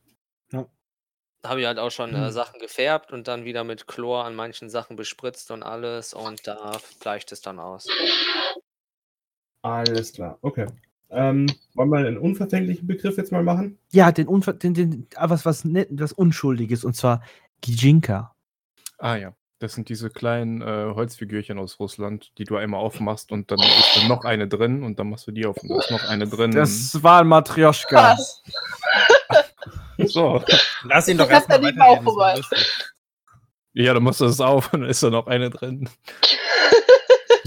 [1.43, 2.31] Da habe ich halt auch schon äh, Hm.
[2.31, 6.79] Sachen gefärbt und dann wieder mit Chlor an manchen Sachen bespritzt und alles und da
[7.01, 7.89] bleicht es dann aus.
[9.63, 10.67] Alles klar, okay.
[11.11, 13.79] Ähm, wollen wir einen unverfänglichen Begriff jetzt mal machen?
[13.91, 17.23] Ja, den, Unver den, den ah, was, was, net- was Unschuldiges und zwar
[17.61, 18.35] Gijinka.
[18.99, 19.35] Ah ja.
[19.59, 23.97] Das sind diese kleinen äh, Holzfigürchen aus Russland, die du einmal aufmachst und dann ist
[23.97, 26.27] dann noch eine drin und dann machst du die auf und da ist noch eine
[26.27, 26.51] drin.
[26.51, 28.15] Das war ein Matrioschka.
[28.15, 28.43] Was?
[29.99, 30.43] So.
[30.85, 32.41] Lass ihn doch Ich hab erstmal weiterreden.
[32.41, 32.93] ist.
[33.75, 35.89] Ja, dann machst du das auf und dann ist da noch eine drin.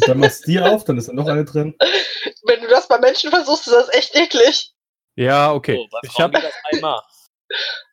[0.08, 1.76] Dann machst du die auf, dann ist da noch eine drin.
[2.44, 4.72] Wenn du das bei Menschen versuchst, ist das echt eklig.
[5.16, 5.88] Ja, okay.
[5.90, 7.02] So, ich geht das einmal.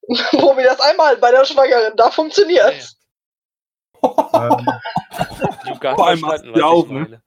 [0.31, 2.97] Probi das einmal bei der Schwangeren, da funktioniert's.
[4.03, 4.67] Ähm,
[5.65, 7.23] Luca hat Vor allem machst du auch, ich ne?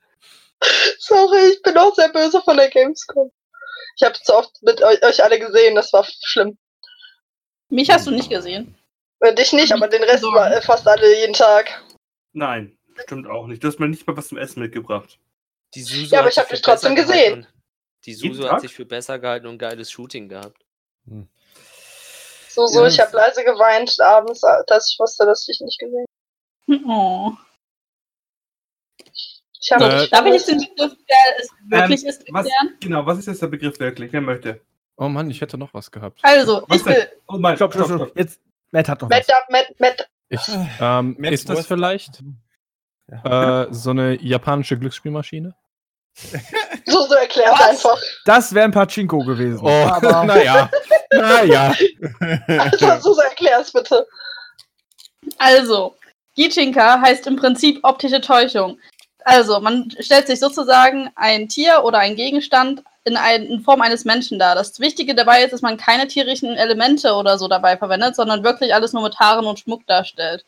[0.99, 3.31] Sorry, ich bin auch sehr böse von der Gamescom.
[3.95, 6.57] Ich habe zu oft mit euch alle gesehen, das war schlimm.
[7.69, 8.75] Mich hast du nicht gesehen.
[9.21, 11.83] Äh, Dich nicht, aber den Rest war, äh, fast alle jeden Tag.
[12.33, 13.63] Nein, stimmt auch nicht.
[13.63, 15.17] Du hast mir nicht mal was zum Essen mitgebracht.
[15.73, 17.41] Die Susu Ja, aber ich hab sich für dich trotzdem gesehen.
[17.41, 17.47] gehalten
[18.05, 18.51] Die Jeden Susu Tag?
[18.53, 20.61] hat sich für besser gehalten und geiles Shooting gehabt.
[22.49, 22.87] So, so, Ja.
[22.87, 26.05] ich habe leise geweint abends, dass ich wusste, dass ich dich nicht gesehen
[26.87, 27.31] Oh.
[29.59, 32.77] Ich habe Äh, Darf ich jetzt den Begriff, der es wirklich ist, was- erklären?
[32.79, 34.11] Genau, was ist jetzt der Begriff wirklich?
[34.13, 34.61] Wer möchte?
[34.97, 36.19] Oh Mann, ich hätte noch was gehabt.
[36.23, 37.07] Also, Was ich will.
[37.27, 38.17] Oh mein, Stopp, stopp, stopp.
[38.17, 38.39] Jetzt,
[38.71, 39.35] Matt hat noch Matt, was.
[39.49, 40.39] Matt, Matt, Ich,
[40.79, 42.21] ähm, Matt ist das vielleicht
[43.23, 45.53] äh, so eine japanische Glücksspielmaschine?
[46.85, 47.61] so, so erklärt Was?
[47.69, 48.01] einfach.
[48.23, 49.59] Das wäre ein Pachinko gewesen.
[49.61, 50.69] Oh, Aber naja.
[51.11, 51.75] naja.
[52.79, 54.07] Du so erklärst, bitte.
[55.37, 55.95] Also,
[56.35, 58.79] Gichinka heißt im Prinzip optische Täuschung.
[59.25, 64.05] Also, man stellt sich sozusagen ein Tier oder ein Gegenstand in, ein, in Form eines
[64.05, 64.53] Menschen dar.
[64.53, 68.73] Das Wichtige dabei ist, dass man keine tierischen Elemente oder so dabei verwendet, sondern wirklich
[68.73, 70.45] alles nur mit Haaren und Schmuck darstellt.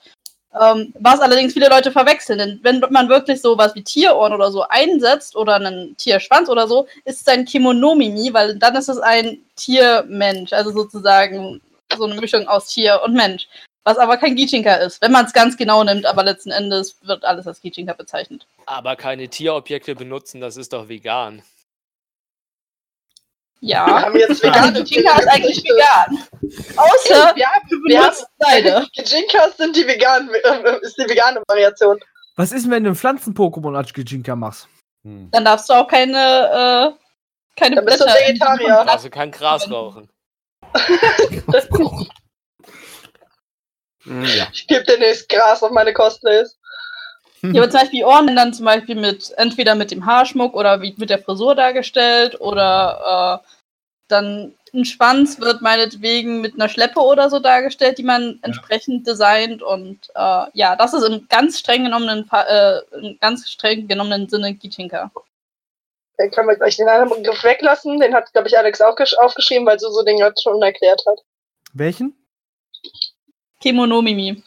[0.60, 4.63] Ähm, was allerdings viele Leute verwechseln, denn wenn man wirklich sowas wie Tierohren oder so
[4.70, 9.40] einsetzt oder einen Tierschwanz oder so, ist es ein Kimonomimi, weil dann ist es ein
[9.56, 11.62] Tiermensch, also sozusagen
[11.98, 13.48] so eine Mischung aus Tier und Mensch.
[13.84, 17.24] Was aber kein Gichinka ist, wenn man es ganz genau nimmt, aber letzten Endes wird
[17.24, 18.46] alles als Gichinka bezeichnet.
[18.66, 21.42] Aber keine Tierobjekte benutzen, das ist doch vegan.
[23.62, 24.02] Wir Ja.
[24.04, 26.28] haben jetzt vegane Gichinka ist eigentlich vegan.
[26.76, 28.88] Außer Wir haben, du wir haben benutzt Seide.
[28.94, 31.98] Gijinkas sind die veganen, äh, ist die vegane Variation.
[32.36, 34.68] Was ist, wenn du ein Pflanzen-Pokémon als Gijinka machst?
[35.04, 35.32] Hm.
[35.32, 38.88] Dann darfst du auch keine, äh, keine Dann bist du Blätter Vegetarier.
[38.88, 40.10] Also kein Gras rauchen.
[44.08, 44.48] Ja.
[44.54, 46.56] Ich gebe demnächst Gras auf meine Cosplays.
[47.43, 50.96] Ja, aber zum Beispiel Ohren dann zum Beispiel mit, entweder mit dem Haarschmuck oder wie
[50.98, 53.48] mit der Frisur dargestellt oder äh,
[54.08, 59.62] dann ein Schwanz wird meinetwegen mit einer Schleppe oder so dargestellt, die man entsprechend designt
[59.62, 64.56] und äh, ja, das ist im ganz streng genommenen, äh, im ganz streng genommenen Sinne
[64.56, 65.12] Gichinka.
[66.17, 68.00] Dann können wir gleich den anderen Begriff weglassen.
[68.00, 71.20] Den hat, glaube ich, Alex auch gesch- aufgeschrieben, weil Suso den gerade schon erklärt hat.
[71.74, 72.15] Welchen?
[73.60, 74.43] Kimonomimi.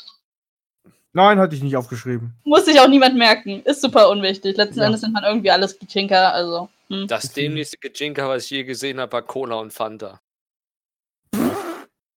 [1.12, 2.34] Nein, hatte ich nicht aufgeschrieben.
[2.44, 3.62] Muss sich auch niemand merken.
[3.64, 4.56] Ist super unwichtig.
[4.56, 4.86] Letzten Ja.
[4.86, 6.68] Endes sind man irgendwie alles Gichinka, also.
[6.88, 7.06] Hm.
[7.08, 10.20] Das dämlichste Gejinka, was ich je gesehen habe, war Cola und Fanta.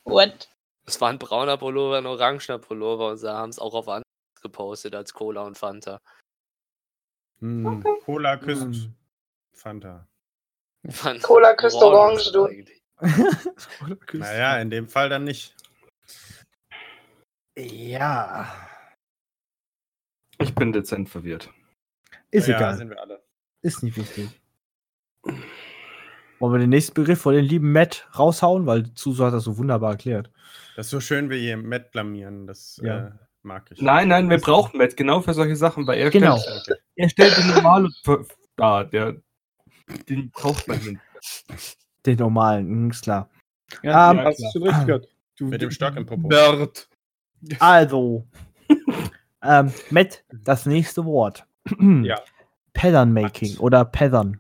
[0.04, 0.50] What?
[0.86, 4.04] Es war ein brauner Pullover, ein orangener Pullover und sie haben es auch auf anders
[4.42, 6.00] gepostet als Cola und Fanta.
[7.40, 7.84] Hm.
[8.06, 8.96] Cola küsst Hm.
[9.54, 10.08] Fanta.
[10.90, 12.48] Fand Cola küsst Orange, du.
[14.14, 15.56] Naja, in dem Fall dann nicht.
[17.58, 18.52] Ja.
[20.40, 21.50] Ich bin dezent verwirrt.
[22.32, 22.78] Ist ja, egal.
[22.78, 23.24] sind wir alle.
[23.62, 24.30] Ist nicht wichtig.
[26.40, 28.66] Wollen wir den nächsten Begriff von den lieben Matt raushauen?
[28.66, 30.32] Weil Suso hat das so wunderbar erklärt.
[30.76, 32.48] Das ist so schön, wie ihr Matt blamieren.
[32.48, 33.08] Das Ja.
[33.08, 33.12] äh,
[33.44, 33.82] mag ich.
[33.82, 36.38] Nein, nein, wir brauchen Matt genau für solche Sachen, weil er Genau.
[36.40, 39.16] stellt, er stellt den normale ver- dar, der
[40.10, 41.00] den braucht man nicht.
[42.06, 43.30] Den normalen, mhm, ist klar.
[43.82, 45.08] Ja, Ähm, hast du schon richtig gehört.
[45.38, 46.28] Du, Mit dem Stock im Popo.
[46.28, 46.90] Nerd.
[47.60, 48.28] Also.
[49.44, 51.46] ähm, Matt, das nächste Wort.
[52.04, 52.20] Ja.
[52.74, 53.60] Pattern Making Was?
[53.60, 54.40] oder Pattern.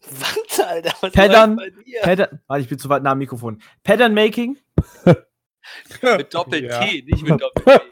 [0.00, 0.92] Was, Alter?
[1.00, 1.58] Was Pattern-?
[2.02, 3.60] Pattern, warte, ich bin zu weit nah am Mikrofon.
[3.82, 4.58] Pattern Making.
[6.02, 6.80] Mit Doppel-T, Ja.
[6.84, 7.82] nicht mit Doppel-T.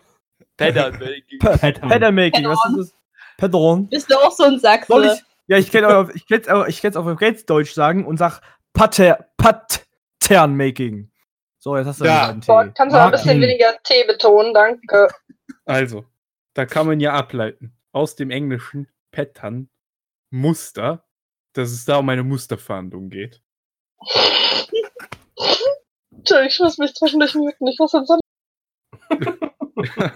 [0.59, 1.39] Pattern, Making.
[1.39, 2.95] Pattern Making, was ist das?
[3.39, 3.89] Pattern.
[3.89, 4.87] Bist du auch so ein Sachse?
[4.93, 5.23] Soll ich?
[5.47, 7.07] Ja, ich kann auch, ich kann's auch, ich auf
[7.47, 8.41] Deutsch sagen und sag
[8.75, 11.11] Patter, Pattern Making.
[11.63, 12.29] So, jetzt hast du Ja.
[12.29, 12.51] einen Tee.
[12.51, 15.07] Boah, kannst du ein bisschen weniger T betonen, danke.
[15.65, 16.05] Also,
[16.55, 19.71] da kann man ja ableiten aus dem englischen Pattern
[20.31, 21.07] Muster,
[21.53, 23.41] dass es da um eine Musterfahndung geht.
[26.11, 27.69] Entschuldigung, ich muss mich zwischendurch muten.
[27.69, 28.19] Ich muss jetzt so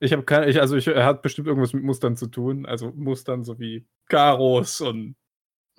[0.00, 2.90] Ich habe keine, ich, also ich, er hat bestimmt irgendwas mit Mustern zu tun, also
[2.96, 5.14] Mustern sowie Karos und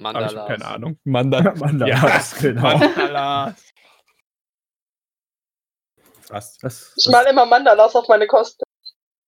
[0.02, 0.36] ich Mandalas.
[0.36, 1.00] habe keine Ahnung.
[1.04, 1.54] Mandala.
[1.58, 2.78] Mandalas, genau.
[2.78, 3.64] Mandalas.
[6.22, 6.64] Fast.
[6.64, 8.64] Das, Ich mal immer Mandalas auf meine Kosten.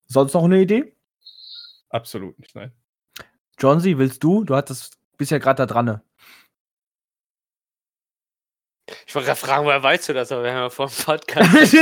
[0.07, 0.95] sonst noch eine Idee?
[1.89, 2.71] Absolut nicht, nein.
[3.59, 4.43] Johnsy, willst du?
[4.43, 5.85] Du hattest bisher gerade da dran.
[5.85, 6.01] ne?
[9.05, 11.51] Ich wollte gerade fragen, woher weißt du das, aber wir haben ja vor dem Podcast.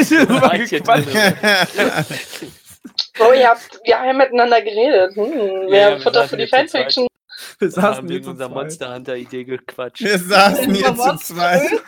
[0.91, 2.41] Das.
[3.19, 5.15] Oh, ihr habt, wir haben miteinander geredet.
[5.15, 5.23] Hm,
[5.67, 6.47] Ja, wer wir Futter saßen für die.
[6.47, 7.07] Fanfiction?
[7.61, 8.55] Wir saßen haben hier wegen zu unserer zweit.
[8.55, 10.01] Monster Hunter Idee gequatscht.
[10.01, 11.81] Wir saßen hier zu zweit.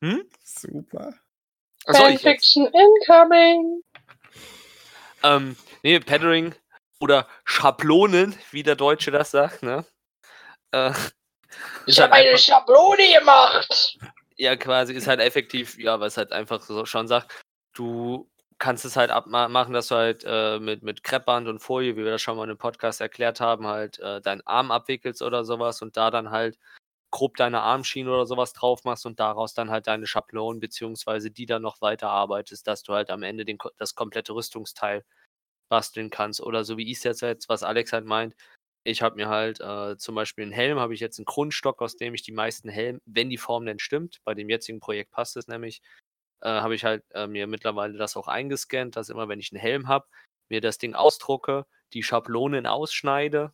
[0.00, 0.22] Hm?
[0.44, 1.12] Super.
[1.86, 1.96] Jetzt?
[1.98, 3.82] Fanfiction incoming.
[5.24, 6.54] Ähm, nee, Pattering
[7.00, 9.84] oder Schablonen, wie der Deutsche das sagt, ne?
[10.72, 10.92] Äh,
[11.86, 13.98] Ich halt habe eine Schablone gemacht.
[14.36, 17.32] ja, quasi, ist halt effektiv, ja, was halt einfach so schon sagt,
[17.74, 22.04] du kannst es halt abmachen, dass du halt äh, mit, mit Kreppband und Folie, wie
[22.04, 25.44] wir das schon mal in einem Podcast erklärt haben, halt äh, deinen Arm abwickelst oder
[25.44, 26.58] sowas und da dann halt
[27.10, 31.46] grob deine Armschienen oder sowas drauf machst und daraus dann halt deine Schablonen beziehungsweise die
[31.46, 35.04] dann noch weiter arbeitest, dass du halt am Ende den, das komplette Rüstungsteil
[35.68, 36.40] basteln kannst.
[36.40, 38.34] Oder so wie ich es jetzt, jetzt, was Alex halt meint,
[38.84, 41.96] ich habe mir halt äh, zum Beispiel einen Helm, habe ich jetzt einen Grundstock, aus
[41.96, 45.36] dem ich die meisten Helme, wenn die Form denn stimmt, bei dem jetzigen Projekt passt
[45.36, 45.82] es nämlich,
[46.40, 49.60] äh, habe ich halt äh, mir mittlerweile das auch eingescannt, dass immer, wenn ich einen
[49.60, 50.06] Helm habe,
[50.48, 53.52] mir das Ding ausdrucke, die Schablonen ausschneide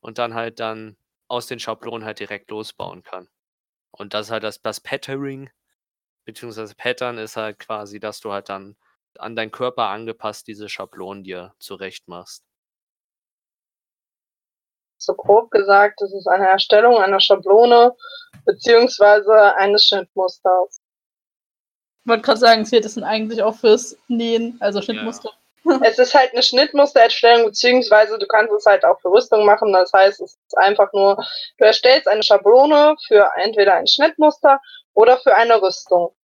[0.00, 0.96] und dann halt dann
[1.28, 3.28] aus den Schablonen halt direkt losbauen kann.
[3.90, 5.50] Und das ist halt das, das Patterning,
[6.24, 8.76] beziehungsweise Pattern ist halt quasi, dass du halt dann
[9.18, 12.44] an deinen Körper angepasst diese Schablonen dir zurecht machst.
[14.98, 17.96] So grob gesagt, es ist eine Erstellung einer Schablone
[18.44, 20.80] beziehungsweise eines Schnittmusters.
[22.04, 25.30] Ich wollte gerade sagen, zählt es denn eigentlich auch fürs Nähen, also Schnittmuster?
[25.82, 29.72] Es ist halt eine Schnittmustererstellung, beziehungsweise du kannst es halt auch für Rüstung machen.
[29.72, 31.16] Das heißt, es ist einfach nur,
[31.58, 34.60] du erstellst eine Schablone für entweder ein Schnittmuster
[34.94, 36.14] oder für eine Rüstung.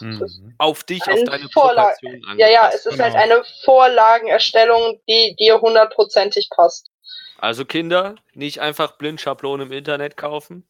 [0.00, 0.54] Mhm.
[0.58, 1.96] Auf dich, auf Eine deine Vorlage.
[2.36, 3.04] Ja, ja, es ist genau.
[3.04, 6.90] halt eine Vorlagenerstellung, die dir hundertprozentig passt.
[7.38, 10.66] Also Kinder, nicht einfach blind Schablonen im Internet kaufen.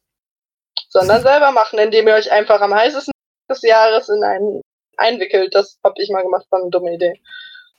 [0.89, 3.11] Sondern selber machen, indem ihr euch einfach am heißesten
[3.49, 4.61] des Jahres in einen
[4.97, 5.53] einwickelt.
[5.53, 7.19] Das habe ich mal gemacht, war eine dumme Idee.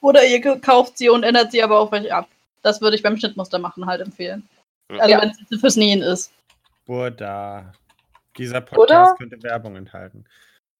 [0.01, 2.29] Oder ihr kauft sie und ändert sie aber auch welche ab.
[2.62, 4.49] Das würde ich beim Schnittmuster machen halt empfehlen.
[4.90, 4.99] Ja.
[4.99, 5.21] Also Ja.
[5.23, 6.33] wenn es fürs Nähen ist.
[6.87, 7.73] Burda.
[8.37, 9.14] Dieser Podcast Oder?
[9.18, 10.25] könnte Werbung enthalten.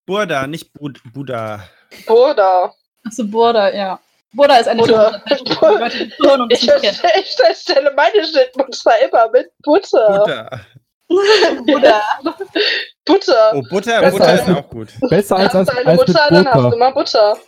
[0.07, 1.61] Burda, nicht Bud Buddha.
[2.07, 2.73] Burda.
[3.05, 3.99] Achso, Burda, ja.
[4.33, 4.99] Burda ist eine das
[6.51, 10.19] Ich, erstelle- ich erstelle meine Schnittmuster immer mit Butter.
[10.19, 10.61] Butter.
[11.67, 12.03] Burda.
[13.05, 13.53] Butter.
[13.55, 14.89] Oh, Butter, Besser Butter als- ist auch gut.
[15.09, 17.39] Besser als, hast als, du eine als mit Butter, dann hast du immer Butter.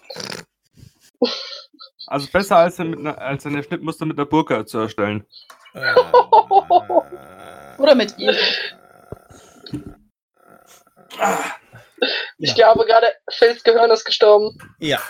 [2.06, 5.26] Also besser als, mit einer, als eine Schnittmuster mit einer Burka zu erstellen.
[7.78, 8.34] Oder mit ihr.
[12.38, 12.54] Ich Ja.
[12.54, 14.56] glaube gerade, Phils Gehirn ist gestorben.
[14.78, 15.00] Ja.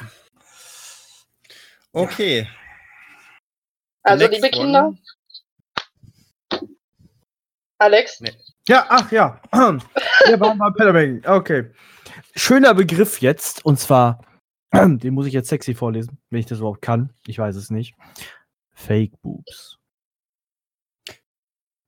[1.93, 2.49] Okay.
[4.03, 4.99] Also, Next liebe one.
[7.81, 8.23] Alex,
[8.69, 9.41] Ja, ach ja.
[9.53, 11.23] Wir waren bei Pattering.
[11.27, 11.71] Okay.
[12.37, 14.21] Schöner Begriff jetzt, und zwar,
[14.75, 17.15] den muss ich jetzt sexy vorlesen, wenn ich das überhaupt kann.
[17.27, 17.95] Ich weiß es nicht.
[18.75, 19.79] Fake Boobs.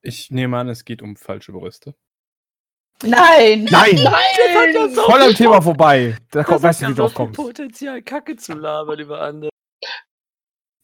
[0.01, 1.95] Ich nehme an, es geht um falsche Brüste.
[3.03, 3.65] Nein!
[3.71, 3.97] Nein!
[4.03, 4.95] Nein!
[4.95, 6.17] Voll am Thema vorbei.
[6.31, 7.37] Da kommt, weißt du, wie so drauf kommt.
[7.37, 9.51] Potenzial, Kacke zu labern über andere.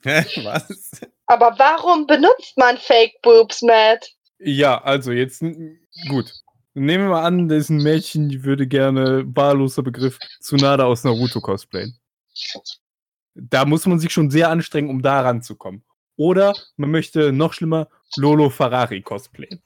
[0.03, 1.01] Hä, Was?
[1.27, 4.18] Aber warum benutzt man Fake Boobs, Matt?
[4.39, 5.43] Ja, also jetzt
[6.09, 6.33] gut.
[6.75, 11.03] Nehmen wir mal an, da ist ein Mädchen, die würde gerne wahlloser Begriff Tsunade aus
[11.03, 11.99] Naruto cosplayen.
[13.35, 15.83] Da muss man sich schon sehr anstrengen, um da ranzukommen.
[16.17, 19.63] Oder man möchte noch schlimmer Lolo Ferrari cosplayen.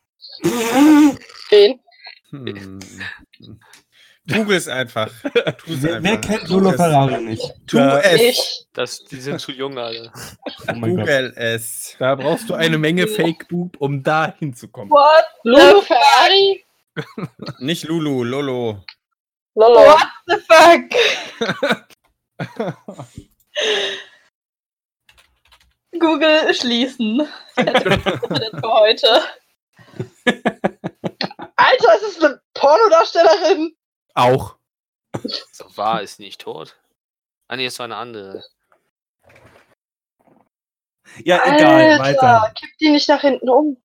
[1.51, 1.81] Wen?
[2.31, 2.81] Hm.
[4.29, 5.11] Google es einfach.
[5.59, 6.29] Tu's Wer, wer einfach.
[6.29, 6.73] kennt Tu Lolo.
[6.73, 7.55] Ferrari nicht?
[7.67, 8.21] Tu Ja, es.
[8.21, 8.67] Ich.
[8.73, 10.13] Das, die sind zu jung, Alter.
[10.69, 11.07] Oh mein Gott.
[11.07, 11.97] Google es.
[11.99, 14.91] Da brauchst du eine Menge Fake Boob, um da hinzukommen.
[14.91, 15.25] What?
[15.43, 16.65] Lulu Ferrari?
[17.59, 18.85] Nicht Lulu, Lolo.
[19.55, 19.81] Lolo.
[19.81, 20.91] What the fuck?
[25.99, 27.29] Google schließen.
[27.55, 29.23] für heute.
[31.57, 33.75] Alter, es ist eine Pornodarstellerin.
[34.15, 34.57] Auch.
[35.53, 36.77] So war ist nicht tot.
[37.49, 38.43] Ah nee, es war eine andere.
[41.25, 42.53] Ja, egal, Alter, weiter.
[42.55, 43.77] kipp die nicht nach hinten um.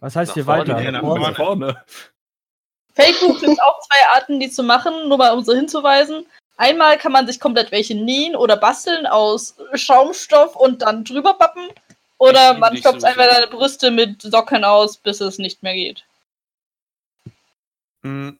[0.00, 0.80] Was heißt Nach hier vorne, weiter?
[0.82, 1.34] ja, nach Vorne.
[1.34, 1.36] vorne.
[1.36, 1.84] Vorne.
[2.94, 6.26] Fake Boobs gibt es auch zwei Arten, die zu machen, nur mal um so hinzuweisen.
[6.56, 11.68] Einmal kann man sich komplett welche nähen oder basteln aus Schaumstoff und dann drüber pappen.
[12.18, 13.06] Oder man sowieso.
[13.06, 16.04] einfach deine Brüste mit Socken aus, bis es nicht mehr geht.
[18.02, 18.38] Hm,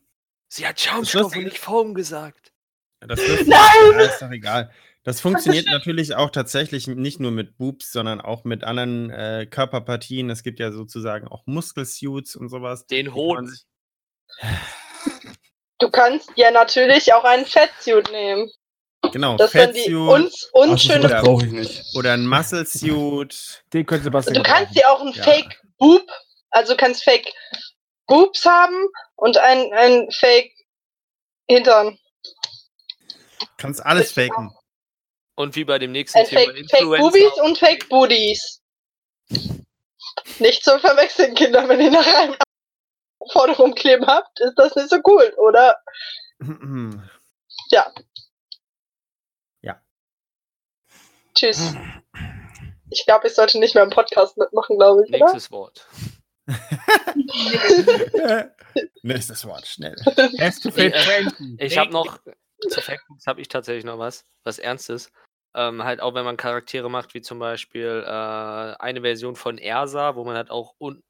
[0.48, 2.52] Sie hat Das Schaumstoff und nicht Form gesagt.
[3.00, 3.58] Das ist, Nein!
[3.92, 4.70] Ja, ist doch egal.
[5.04, 10.28] Das funktioniert natürlich auch tatsächlich nicht nur mit Boobs, sondern auch mit anderen äh, Körperpartien.
[10.28, 12.86] Es gibt ja sozusagen auch Muskelsuits und sowas.
[12.86, 13.56] Den Hoden.
[15.78, 18.50] Du kannst ja natürlich auch einen Fettsuit nehmen.
[19.12, 21.08] Genau, Das sind die Fettsuit uns, unschöne.
[21.08, 21.96] sowas brauche ich nicht.
[21.96, 23.62] oder ein Muscle Suit.
[23.72, 25.22] Den könnte Sebastian Du kannst dir auch einen Ja.
[25.22, 26.02] Fake Boob,
[26.50, 27.32] also du kannst Fake
[28.08, 30.52] Boobs haben und ein, ein Fake
[31.48, 31.98] Hintern.
[33.56, 34.52] Kannst alles faken.
[35.36, 38.60] Und wie bei dem nächsten Ein Thema Fake, Fake Boobies und Fake Booties.
[40.40, 42.34] Nicht zu verwechseln, Kinder, wenn ihr nach einem
[43.30, 45.76] Foto rumkleben habt, ist das nicht so cool, oder?
[47.70, 47.92] Ja.
[49.60, 49.82] Ja.
[51.34, 51.74] Tschüss.
[52.88, 55.18] Ich glaube, ich sollte nicht mehr im Podcast mitmachen, glaube ich, oder?
[55.18, 55.86] Nächstes Wort.
[59.02, 59.96] Nächstes Wort, schnell.
[61.58, 62.20] Ich habe noch,
[62.68, 65.12] zu Factbooks habe ich tatsächlich noch was, was Ernstes.
[65.54, 70.14] Ähm, halt auch wenn man Charaktere macht, wie zum Beispiel äh, eine Version von Ersa,
[70.14, 71.02] wo man halt auch un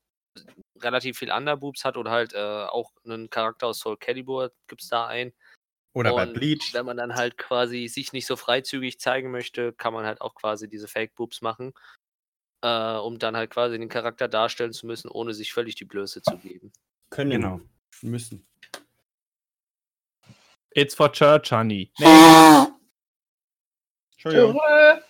[0.81, 4.88] relativ viel Underboobs hat oder halt äh, auch einen Charakter aus Soul Calibur gibt es
[4.88, 5.33] da ein.
[5.92, 6.72] Oder bei Und Bleach.
[6.72, 10.35] Wenn man dann halt quasi sich nicht so freizügig zeigen möchte, kann man halt auch
[10.35, 11.72] quasi diese Fake Boobs machen,
[12.62, 16.23] äh, um dann halt quasi den Charakter darstellen zu müssen, ohne sich völlig die Blöße
[16.23, 16.73] zu geben.
[17.11, 17.31] Können.
[17.31, 17.61] Genau.
[18.03, 18.47] Müssen.
[20.71, 21.90] It's for church, honey.
[24.12, 24.55] Entschuldigung.
[24.55, 25.01] Tschö.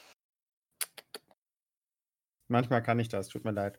[2.48, 3.78] Manchmal kann ich das, tut mir leid.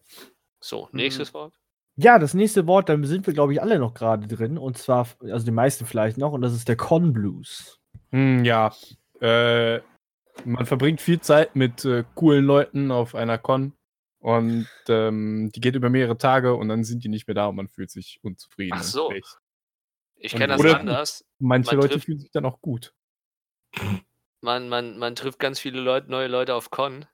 [0.59, 1.53] So, nächstes Wort.
[1.95, 4.57] Ja, das nächste Wort, da sind wir, glaube ich, alle noch gerade drin.
[4.57, 7.79] Und zwar, also die meisten vielleicht noch, und das ist der Con Blues.
[8.11, 8.73] Hm, ja.
[9.19, 9.81] Äh,
[10.45, 13.73] man verbringt viel Zeit mit äh, coolen Leuten auf einer Con
[14.19, 17.55] und ähm, die geht über mehrere Tage und dann sind die nicht mehr da und
[17.55, 18.77] man fühlt sich unzufrieden.
[18.77, 19.11] Ach so.
[20.15, 21.25] Ich kenne das anders.
[21.39, 22.93] Manche Man Leute trifft- fühlen sich dann auch gut.
[24.41, 27.05] Man, man, man trifft ganz viele Leute, neue Leute auf Con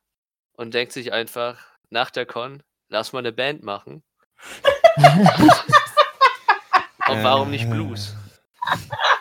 [0.54, 1.60] und denkt sich einfach,
[1.90, 4.04] nach der Con, lass mal eine Band machen.
[7.08, 8.16] Und warum nicht Blues?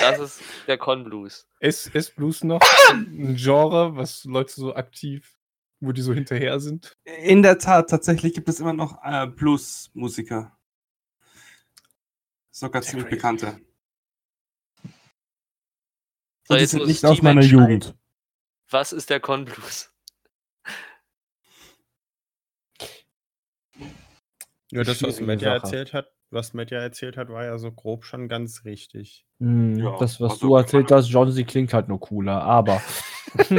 [0.00, 1.48] Das ist der Con Blues.
[1.60, 5.36] Ist, ist Blues noch ein Genre, was Leute so aktiv,
[5.80, 6.96] wo die so hinterher sind?
[7.04, 10.56] In der Tat, tatsächlich gibt es immer noch äh, Blues-Musiker.
[12.50, 13.16] Sogar ziemlich crazy.
[13.16, 13.60] bekannte.
[16.44, 17.42] So, die jetzt sind nicht aus meiner.
[17.42, 17.94] Jugend.
[18.70, 19.92] Was ist der Con Blues?
[24.70, 25.62] Ja, das, was Schwierige Matt ja Sache.
[25.64, 29.26] erzählt hat, was Matt ja erzählt hat, war ja so grob schon ganz richtig.
[29.40, 32.80] Hm, Ja, das, was also du erzählt hast, John, sie klingt halt nur cooler, aber.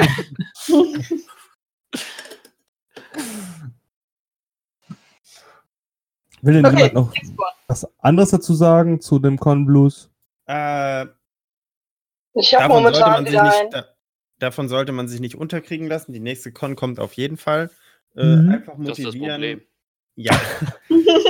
[6.42, 7.14] Will denn Okay, jemand noch
[7.68, 10.10] was anderes dazu sagen zu dem Con Blues?
[10.46, 11.08] Äh,
[12.34, 13.86] Ich habe davon, sollte momentan man sich wieder nicht, da,
[14.40, 16.14] davon sollte man sich nicht unterkriegen lassen.
[16.14, 17.70] Die nächste Con kommt auf jeden Fall.
[18.16, 18.50] Äh, Mhm.
[18.50, 19.42] Einfach Das ist das motivieren.
[19.42, 19.62] Problem.
[20.18, 20.40] Ja.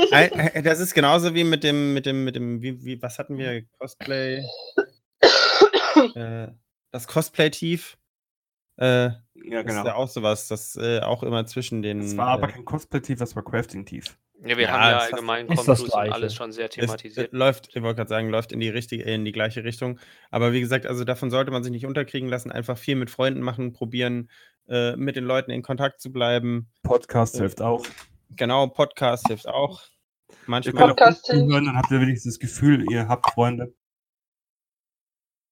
[0.09, 3.37] Äh, das ist genauso wie mit dem, mit dem, mit dem, wie, wie, was hatten
[3.37, 3.63] wir?
[3.77, 4.41] Cosplay.
[6.15, 6.47] äh,
[6.91, 7.97] das Cosplay-Tief.
[8.77, 9.85] Äh, Ja, Das ist genau.
[9.85, 11.99] ja auch sowas, das äh, auch immer zwischen den.
[12.01, 14.17] Das war aber äh, kein Cosplay-Tief, das war Crafting-Tief.
[14.45, 16.13] Ja, wir Ja, haben ja allgemein ist Con das Blues und Gleiche.
[16.13, 17.33] alles schon sehr es, äh, thematisiert.
[17.33, 19.99] läuft, ich wollte gerade sagen, läuft in die richtige, in die gleiche Richtung.
[20.31, 22.51] Aber wie gesagt, also davon sollte man sich nicht unterkriegen lassen.
[22.51, 24.29] Einfach viel mit Freunden machen, probieren,
[24.69, 26.69] äh, mit den Leuten in Kontakt zu bleiben.
[26.83, 27.85] Podcast Äh, hilft auch.
[28.35, 29.81] Genau, Podcast hilft auch.
[30.29, 30.73] Ihr Manchmal.
[30.73, 33.73] könnt auch Podcast uns zuhören, dann habt ihr wenigstens das Gefühl, ihr habt Freunde.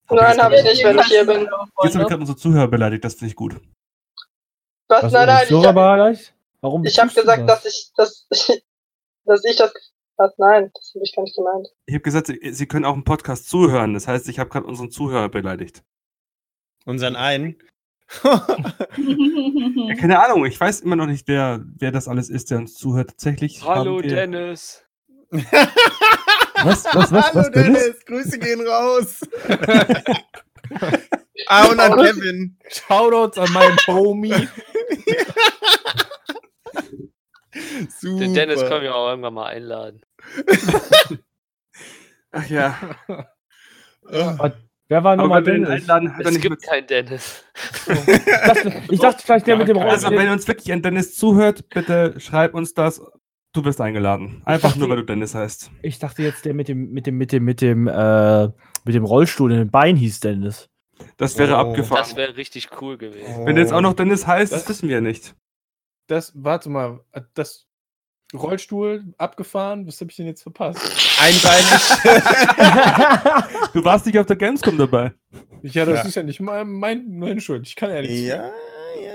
[0.10, 1.42] Nein, habe ich nicht, wenn ich hier bin.
[1.84, 3.60] Jetzt habe ich gerade unsere Zuhörer beleidigt, das finde ich gut.
[4.88, 5.04] Was?
[5.04, 6.20] Was Nein, nein, ich habe?
[6.62, 8.64] Warum ich hab gesagt, dass ich, dass ich,
[9.26, 9.74] dass ich das.
[10.18, 10.32] Was?
[10.38, 11.68] Nein, das habe ich gar nicht gemeint.
[11.88, 13.94] Ich habe gesagt, Sie, Sie können auch im Podcast zuhören.
[13.94, 15.84] Das heißt, ich habe gerade unseren Zuhörer beleidigt.
[16.86, 17.58] Unseren einen.
[18.24, 18.46] Ja,
[20.00, 23.10] keine Ahnung, ich weiß immer noch nicht, wer, wer das alles ist, der uns zuhört.
[23.10, 23.64] Tatsächlich.
[23.64, 24.86] Hallo haben wir, Dennis.
[25.32, 27.84] Was, was, was, Hallo was, Dennis?
[27.84, 29.20] Dennis, Grüße gehen raus.
[31.48, 32.58] ah, und an Kevin.
[32.70, 34.34] Shoutouts an meinen Homie.
[38.00, 38.20] Super.
[38.20, 40.02] Den Dennis können wir auch irgendwann mal einladen.
[42.32, 42.78] Ach ja.
[44.12, 44.50] Oh.
[44.88, 45.70] Wer war nochmal Dennis?
[45.70, 46.64] einladen, hat Es nicht gibt mit.
[46.64, 47.44] keinen Dennis.
[47.88, 51.68] Ich dachte, ich dachte vielleicht der mit dem Also, wenn uns wirklich ein Dennis zuhört,
[51.70, 53.02] bitte schreib uns das.
[53.54, 54.42] Du wirst eingeladen.
[54.46, 55.72] Einfach nur, weil du Dennis heißt.
[55.82, 58.44] Ich dachte jetzt, der mit dem, mit dem, mit dem, mit dem, äh,
[58.84, 60.70] mit dem Rollstuhl in den Bein hieß Dennis.
[61.18, 61.58] Das wäre Oh.
[61.60, 62.04] abgefahren.
[62.04, 63.46] Das wäre richtig cool gewesen.
[63.46, 65.36] Wenn jetzt auch noch Dennis heißt, das Das- wissen wir nicht.
[66.08, 67.00] Das, warte mal,
[67.34, 67.66] das
[68.34, 70.80] Rollstuhl abgefahren, was habe ich denn jetzt verpasst?
[71.20, 71.82] einbeinig.
[73.74, 75.14] Du warst nicht auf der Gamescom dabei.
[75.62, 76.06] Ja, das Ja.
[76.08, 77.68] ist ja nicht mein, mein, meine Schuld.
[77.68, 78.22] Ich kann ja nichts.
[78.22, 78.52] ja, ja.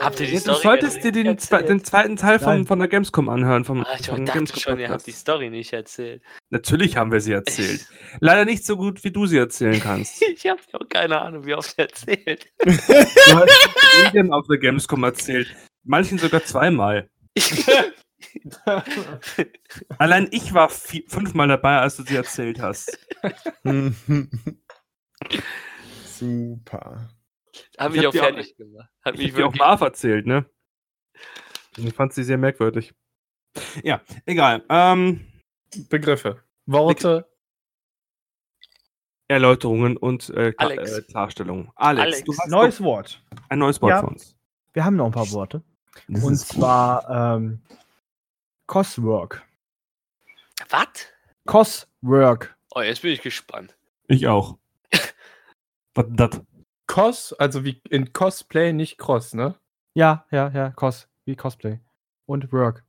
[0.01, 2.79] Habt ihr die Ja, du Story solltest dir den, zwe den zweiten Teil von, von
[2.79, 3.65] der Gamescom anhören.
[3.65, 6.23] Vom, Ah, ich vom dachte Gamescom schon, ihr habt die Story nicht erzählt.
[6.51, 7.87] Natürlich haben wir sie erzählt.
[8.21, 10.23] Leider nicht so gut, wie du sie erzählen kannst.
[10.23, 12.47] Ich habe auch keine Ahnung, wie oft erzählt.
[12.59, 13.69] Du hast
[14.13, 15.49] jedem auf der Gamescom erzählt.
[15.85, 17.09] Manchen sogar zweimal.
[19.99, 22.99] Allein ich war vi- fünfmal dabei, als du sie erzählt hast.
[26.05, 27.11] Super.
[27.79, 28.89] Hab Ich mich hab auch fertig gemacht.
[29.03, 29.55] Hat Ich dir auch.
[29.55, 30.47] Marv erzählt, ne?
[31.77, 32.93] Ich fand sie sehr merkwürdig.
[33.83, 34.65] Ja, egal.
[34.69, 35.27] Ähm,
[35.89, 36.43] Begriffe.
[36.67, 37.27] Worte.
[39.29, 40.93] Erläuterungen und äh, Alex.
[40.99, 41.71] äh, Klarstellungen.
[41.77, 42.25] Alex, Alex.
[42.25, 43.23] du hast Neues Wort.
[43.49, 44.01] ein neues Wort Ja.
[44.01, 44.37] für uns.
[44.73, 45.63] Wir haben noch ein paar Worte.
[46.09, 47.63] Das Und zwar ähm,
[48.71, 49.43] Coswork.
[50.69, 50.87] Was?
[51.45, 52.57] Coswork.
[52.73, 53.77] Oh, jetzt bin ich gespannt.
[54.07, 54.59] Ich auch.
[55.95, 56.41] Was das?
[56.87, 59.57] Cos, also wie in Cosplay, nicht Cross, ne?
[59.95, 61.09] Ja, ja, ja, Cos.
[61.25, 61.81] Wie Cosplay.
[62.27, 62.85] Und Work.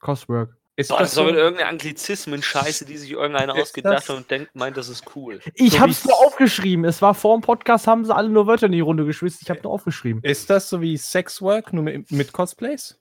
[0.00, 0.56] Coswork.
[0.74, 1.36] Ist Boah, das ist aber so?
[1.36, 5.38] irgendeine Anglizismen-Scheiße, die sich irgendeiner ausgedacht hat und denkt, meint, das ist cool.
[5.54, 6.84] Ich So hab's nur aufgeschrieben.
[6.84, 9.38] Es war vor dem Podcast, haben sie alle nur Wörter in die Runde geschmissen.
[9.42, 10.20] Ich hab nur aufgeschrieben.
[10.24, 12.98] Ist das so wie Sexwork, nur mit, mit Cosplays?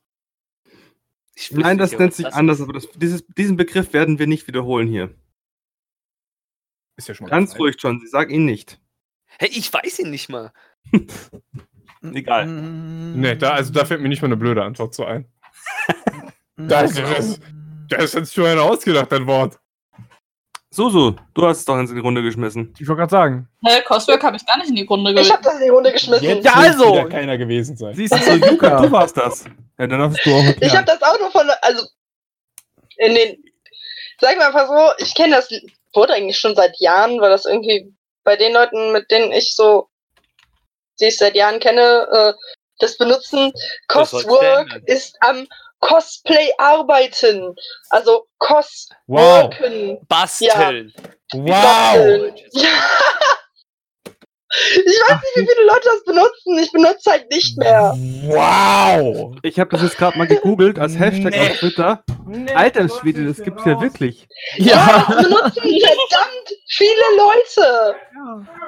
[1.52, 5.16] Nein, das nennt sich anders, aber das, dieses, diesen Begriff werden wir nicht wiederholen hier.
[6.98, 8.80] Ist ja schon mal Ganz ruhig, John, sie sag ihn nicht.
[9.40, 10.52] Hey, ich weiß ihn nicht mal.
[12.02, 12.48] Egal.
[12.48, 15.26] Nee, da, also da fällt mir nicht mal eine blöde Antwort zu ein.
[16.58, 17.40] Da ist das.
[17.88, 19.60] Das hat sich schon einer ausgedacht, dein Wort.
[20.74, 22.74] Susu, du hast es doch in die Runde geschmissen.
[22.80, 23.50] Ich wollte gerade sagen.
[23.66, 25.34] Hä, Coswork habe ich gar nicht in die Runde Ich gewählt.
[25.34, 26.24] hab das in die Runde geschmissen.
[26.24, 26.94] Jetzt Ja, also.
[26.94, 27.94] wieder keiner gewesen sein.
[27.94, 29.44] Siehst du, Luca, du warst das.
[29.78, 30.78] Ja, dann darfst du auch Ich erklären.
[30.78, 31.86] habe das auch nur von, also
[32.98, 33.44] in den,
[34.22, 35.50] sagen wir einfach so, ich kenne das
[35.94, 37.94] Wort eigentlich schon seit Jahren, weil das irgendwie
[38.24, 39.90] bei den Leuten, mit denen ich so,
[41.02, 42.34] die ich seit Jahren kenne, äh,
[42.80, 43.52] das benutzen.
[43.90, 44.84] Ändern.
[44.86, 45.48] ist am
[45.82, 47.54] Cosplay arbeiten.
[47.90, 49.50] Also Wow.
[49.50, 50.00] Cosworken.
[50.08, 50.94] Basteln.
[51.34, 51.50] Wow.
[51.52, 52.36] Basteln.
[52.54, 52.68] Ja.
[54.54, 56.60] Ich weiß nicht, wie viele Leute das benutzen.
[56.60, 57.94] Ich benutze halt nicht mehr.
[58.26, 59.34] Wow.
[59.44, 61.40] Ich habe das jetzt gerade mal gegoogelt als Hashtag Nee.
[61.52, 62.04] auf Twitter.
[62.54, 64.28] Alter Schwede, das gibt's ja wirklich.
[64.58, 67.96] Ja, das benutzen verdammt viele Leute.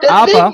[0.02, 0.54] Deswegen, Aber,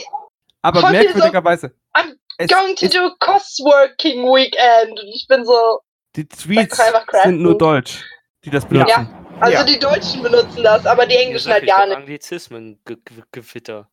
[0.64, 1.72] aber viel so- merkwürdigerweise.
[1.96, 5.00] I'm es going to do Cosworking Weekend.
[5.00, 5.80] Und ich bin so,
[6.20, 6.78] Die Tweets
[7.24, 8.04] sind nur Deutsch,
[8.44, 8.90] die das benutzen.
[8.90, 9.26] Ja.
[9.40, 9.64] also Ja.
[9.64, 11.98] die Deutschen benutzen das, aber die Englischen halt gar nicht.
[11.98, 13.90] Anglizismen, Ge Ge Gewitter.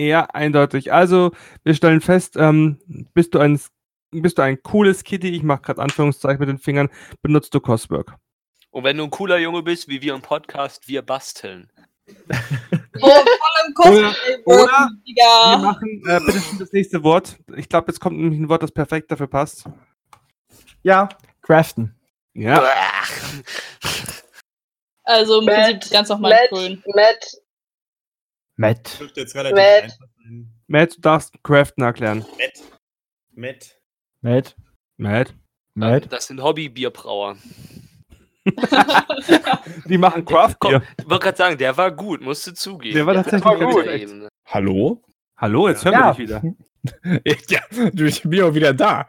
[0.00, 0.92] Ja, eindeutig.
[0.92, 1.32] Also,
[1.64, 2.78] wir stellen fest, ähm,
[3.14, 3.60] bist du ein
[4.10, 6.88] bist du ein cooles Kitty, ich mache gerade Anführungszeichen mit den Fingern,
[7.20, 8.14] benutzt du Coswork.
[8.70, 11.70] Und wenn du ein cooler Junge bist, wie wir im Podcast, wir basteln.
[13.00, 14.42] Oh, voll im Cosplay.
[14.44, 17.38] oder- Wir machen äh, bitte das nächste Wort.
[17.54, 19.64] Ich glaube, jetzt kommt nämlich ein Wort, das perfekt dafür passt.
[20.82, 21.08] Ja,
[21.48, 21.94] Craften.
[22.34, 22.62] Ja.
[25.10, 26.82] Also im Matt, Prinzip ganz nochmal Matt, grün.
[26.94, 27.36] Matt,
[28.56, 29.00] Matt.
[29.00, 29.98] Dürfte jetzt relativ Matt.
[30.66, 32.26] Matt, du darfst Craften erklären.
[32.36, 32.60] Matt.
[33.32, 33.80] Matt.
[34.20, 34.56] Matt.
[34.98, 35.34] Matt.
[35.72, 36.12] Matt.
[36.12, 37.38] Das sind Hobby-Bierbrauer.
[39.86, 40.82] Die machen Craft Beer.
[40.98, 42.94] Ich wollte gerade sagen, der war gut, musst du zugeben.
[42.94, 44.30] Der war tatsächlich ganz dieser gut.
[44.44, 45.02] Hallo?
[45.38, 46.18] Hallo, jetzt hören Ja.
[46.18, 46.42] wir dich wieder.
[47.48, 49.06] ja, du, ich bin auch wieder da.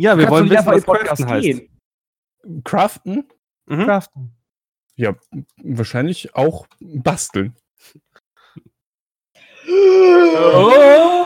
[0.00, 1.42] Ja, wir wollen wissen, einfach was Craften heißt.
[1.42, 1.80] gehen?
[2.64, 3.28] Craften?
[3.66, 3.84] Mhm.
[3.84, 4.34] Craften.
[4.96, 5.14] Ja,
[5.62, 7.54] wahrscheinlich auch basteln.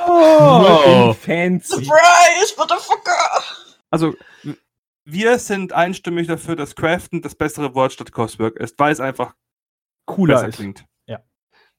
[0.07, 1.15] Oh.
[1.15, 1.85] Fancy.
[1.85, 3.45] Surprise, motherfucker!
[3.91, 4.15] Also,
[5.05, 9.37] wir sind einstimmig dafür, dass Craften das bessere Wort statt Coswork ist, weil es einfach
[10.07, 10.85] Cooler klingt.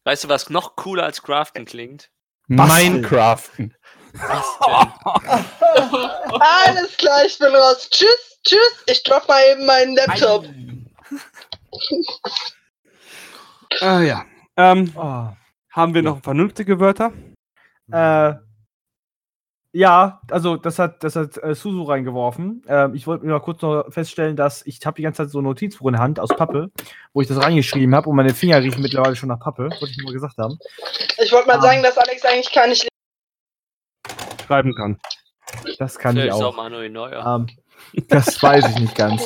[0.06, 2.12] Weißt du, was noch cooler als Craften klingt?
[2.48, 3.74] Mein Craften.
[6.40, 7.90] Alles klar, ich bin raus.
[7.90, 8.84] Tschüss, tschüss.
[8.88, 10.46] Ich drop mal eben meinen Laptop.
[13.82, 14.26] Ah ja.
[14.58, 15.28] Ähm, Oh.
[15.72, 17.12] haben wir noch vernünftige Wörter?
[17.92, 18.34] Äh,
[19.74, 22.64] ja, also das hat, das hat äh, Suzu reingeworfen.
[22.70, 25.42] Ähm, ich wollte mir mal kurz noch feststellen, dass ich habe die ganze Zeit so
[25.42, 26.72] ein Notizbuch in der Hand aus Pappe,
[27.14, 29.98] wo ich das reingeschrieben habe und meine Finger riechen mittlerweile schon nach Pappe, wollte ich
[29.98, 30.58] nur mal gesagt haben.
[31.22, 31.62] Ich wollte mal Ah.
[31.62, 32.88] sagen, dass Alex eigentlich gar nicht
[34.46, 35.00] Schreiben kann.
[35.78, 36.58] Das kann ich Vielleicht ist auch auch.
[36.58, 37.26] Manuel Neuer.
[37.26, 37.48] Ähm,
[38.08, 39.26] das weiß ich nicht ganz.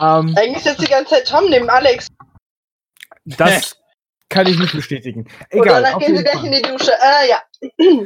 [0.00, 2.08] Ähm, Eigentlich sitzt die ganze Zeit Tom neben Alex.
[3.24, 3.76] das
[4.28, 5.26] kann ich nicht bestätigen.
[5.52, 5.82] Oder Egal.
[5.82, 6.92] dann Auf gehen sie gleich in die Dusche.
[6.92, 7.42] Äh, ja.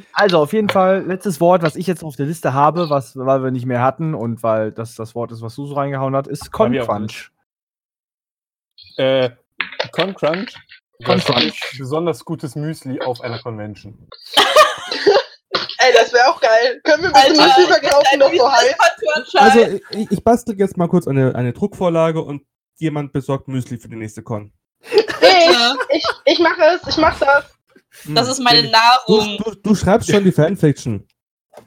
[0.12, 3.42] Also auf jeden Fall letztes Wort, was ich jetzt auf der Liste habe, was weil
[3.42, 6.52] wir nicht mehr hatten und weil das das Wort ist, was Susu reingehauen hat, ist
[6.52, 7.30] Concrunch.
[8.96, 9.30] Äh,
[9.90, 10.54] Concrunch.
[11.04, 11.74] Concrunch.
[11.78, 14.08] Besonders gutes Müsli auf einer Convention.
[15.84, 16.80] Ey, das wäre auch geil.
[16.84, 19.56] Können wir bitte Alter, Müsli verkaufen, das so heißt?
[19.56, 22.42] Also, ich, ich bastel jetzt mal kurz eine, eine Druckvorlage und
[22.78, 24.52] jemand besorgt Müsli für die nächste Con.
[24.80, 24.96] Ich,
[25.90, 27.44] ich, ich mache es, ich mache das.
[28.08, 29.36] Das ist meine Du, Nahrung.
[29.44, 31.06] du, du schreibst schon die Fanfiction.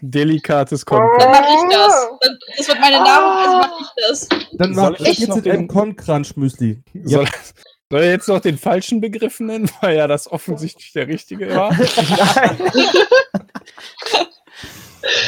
[0.01, 1.31] Delikates Dann Content.
[1.31, 2.09] mache ich das.
[2.21, 4.29] Dann- Das wird meine Nahrung, also mache ich das.
[4.53, 6.81] Dann Soll mach ich jetzt noch jetzt den- ein Con-Crunch-Müsli.
[7.03, 7.27] Soll,
[7.91, 11.77] soll er jetzt noch den falschen Begriff nennen, weil ja das offensichtlich der richtige war?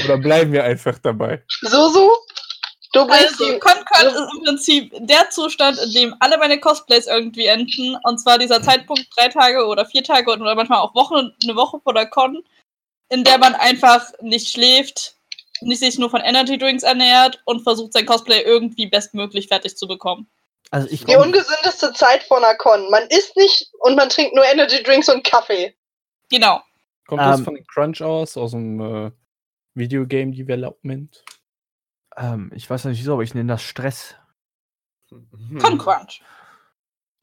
[0.05, 1.43] Oder bleiben wir einfach dabei?
[1.62, 2.10] Susu,
[2.93, 3.60] du bringst Also, die.
[3.60, 7.95] Concrunch ist im Prinzip der Zustand, in dem alle meine Cosplays irgendwie enden.
[8.03, 11.80] Und zwar dieser Zeitpunkt drei Tage oder vier Tage oder manchmal auch Wochen, eine Woche
[11.84, 12.43] vor der Con,
[13.10, 15.16] in der man einfach nicht schläft,
[15.62, 19.88] nicht sich nur von Energy Drinks ernährt und versucht, sein Cosplay irgendwie bestmöglich fertig zu
[19.88, 20.28] bekommen.
[20.72, 22.89] Also ich Die ungesündeste Zeit von einer Con.
[22.89, 25.76] Man isst nicht und man trinkt nur Energy Drinks und Kaffee.
[26.30, 26.61] Genau.
[27.07, 27.45] Kommt das Ähm.
[27.45, 29.11] von den Crunch Hours aus dem äh,
[29.76, 31.24] Videogame Development?
[32.18, 34.15] ähm, ich weiß nicht wieso, aber ich nenne das Stress.
[35.09, 35.59] Hm.
[35.59, 36.22] Concrunch.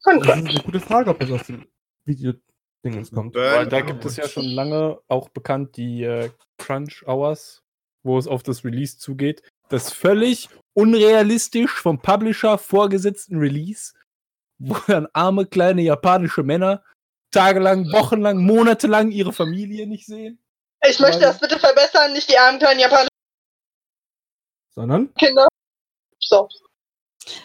[0.03, 1.67] Con Das ist eine gute Frage, ob das aus dem
[2.05, 3.35] Videodingens kommt.
[3.35, 7.63] Weil da gibt es ja schon lange auch bekannt die äh, Crunch Hours,
[8.03, 9.43] wo es auf das Release zugeht.
[9.69, 13.93] Das völlig unrealistisch vom Publisher vorgesetzten Release,
[14.59, 16.83] wo dann arme kleine japanische Männer
[17.31, 20.39] tagelang, wochenlang, monatelang ihre Familie nicht sehen.
[20.87, 23.09] Ich möchte das bitte verbessern, nicht die armen kleinen japanischen
[24.75, 25.13] Sondern?
[25.15, 25.47] Kinder.
[26.19, 26.47] So.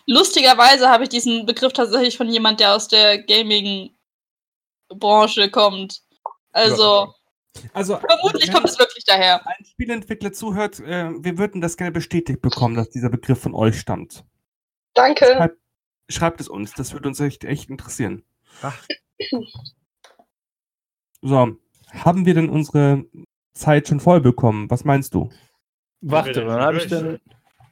[0.07, 6.03] Lustigerweise habe ich diesen Begriff tatsächlich von jemand, der aus der Gaming-Branche kommt.
[6.53, 7.15] Also,
[7.73, 9.45] Also, vermutlich wenn kommt es wirklich daher.
[9.47, 13.79] ein Spieleentwickler zuhört, äh, wir würden das gerne bestätigt bekommen, dass dieser Begriff von euch
[13.79, 14.25] stammt.
[14.95, 15.27] Danke.
[15.27, 15.59] Schreibt,
[16.09, 18.25] schreibt es uns, das würde uns echt, echt interessieren.
[21.23, 21.57] So,
[21.93, 23.05] haben wir denn unsere
[23.53, 24.71] Zeit schon voll bekommen?
[24.71, 25.29] Was meinst du?
[26.01, 27.21] Warte, wann habe ich denn.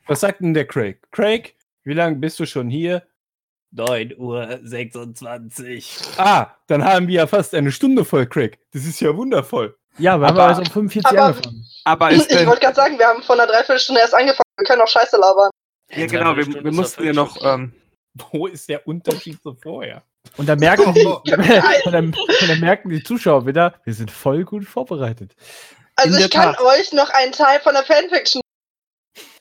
[0.07, 1.01] Was sagt denn der Craig?
[1.13, 3.07] Craig, wie lange bist du schon hier?
[3.73, 5.99] 9 Uhr 26.
[6.17, 8.59] Ah, dann haben wir ja fast eine Stunde voll, Craig.
[8.73, 9.77] Das ist ja wundervoll.
[9.99, 11.67] Ja, wir haben Aber- also um 45 aber- angefangen.
[11.85, 14.43] Aber Ich wollte gerade sagen, wir haben vor einer Dreiviertelstunde erst angefangen.
[14.57, 15.51] Wir können auch Scheiße labern.
[15.95, 17.73] ja genau, wir, wir mussten ja noch, ähm,
[18.33, 20.03] Wo ist der Unterschied zu vorher?
[20.37, 21.21] Und dann merken die, Oh,
[21.85, 25.35] und dann, und dann merken die Zuschauer wieder, wir sind voll gut vorbereitet.
[25.97, 26.65] Also In ich der kann Tat.
[26.65, 28.41] euch noch einen Teil von der Fanfiction.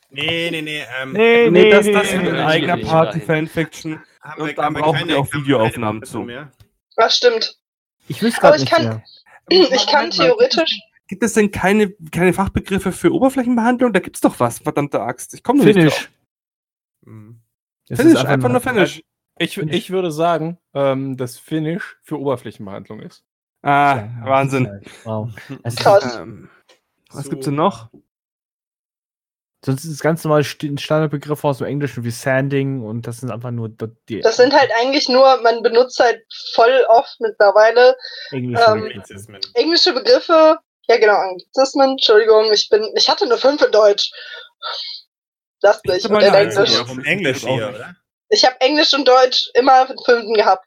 [0.10, 0.84] Nee, nee, nee.
[1.01, 3.26] Ähm, Nee, nee, das, das ist nee, ein nee, eigener nee, Part, die nee.
[3.26, 4.01] Fanfiction.
[4.22, 6.22] haben und wir- da brauchen wir auch Videoaufnahmen zu.
[6.22, 6.51] mehr?
[6.95, 7.58] Das stimmt.
[8.08, 9.03] Ich wüsste Aber gerade ich nicht kann- mehr.
[9.74, 10.80] Ich kann theoretisch.
[11.08, 13.93] Gibt es denn keine, keine Fachbegriffe für Oberflächenbehandlung?
[13.93, 15.34] Da gibt's doch was, verdammte Axt.
[15.34, 15.84] Ich komme nicht drauf.
[15.93, 16.10] Finish.
[17.05, 17.39] Hm.
[17.88, 19.01] Das Finish, ist einfach nur Finish.
[19.39, 23.24] Ich, ich würde sagen, ähm, dass Finish für Oberflächenbehandlung ist.
[23.62, 24.82] Ah, Ja, Wahnsinn.
[25.05, 25.30] Wow.
[25.64, 26.18] Es ist, Krass.
[26.18, 26.49] Ähm,
[27.12, 27.30] was So.
[27.30, 27.89] gibt's denn noch?
[29.68, 33.30] Sonst ist es ganz normal st- Standardbegriffe aus dem Englischen wie Sanding und das sind
[33.32, 33.70] einfach nur
[34.09, 36.22] die Das sind halt eigentlich nur, man benutzt halt
[36.55, 37.95] voll oft mittlerweile
[38.32, 38.95] englischen ähm, Begriffe.
[38.99, 39.41] Anglizismen.
[39.53, 40.57] englische Begriffe.
[40.89, 41.91] Ja, genau, Anglizismen.
[41.91, 44.11] Entschuldigung, ich bin, ich hatte eine 5 in Deutsch.
[45.61, 46.03] Mich.
[46.03, 46.80] hab Und meine in Englisch.
[46.80, 47.95] in vom Englisch hier, oder?
[48.30, 50.65] Ich habe Englisch und Deutsch immer Fünften gehabt.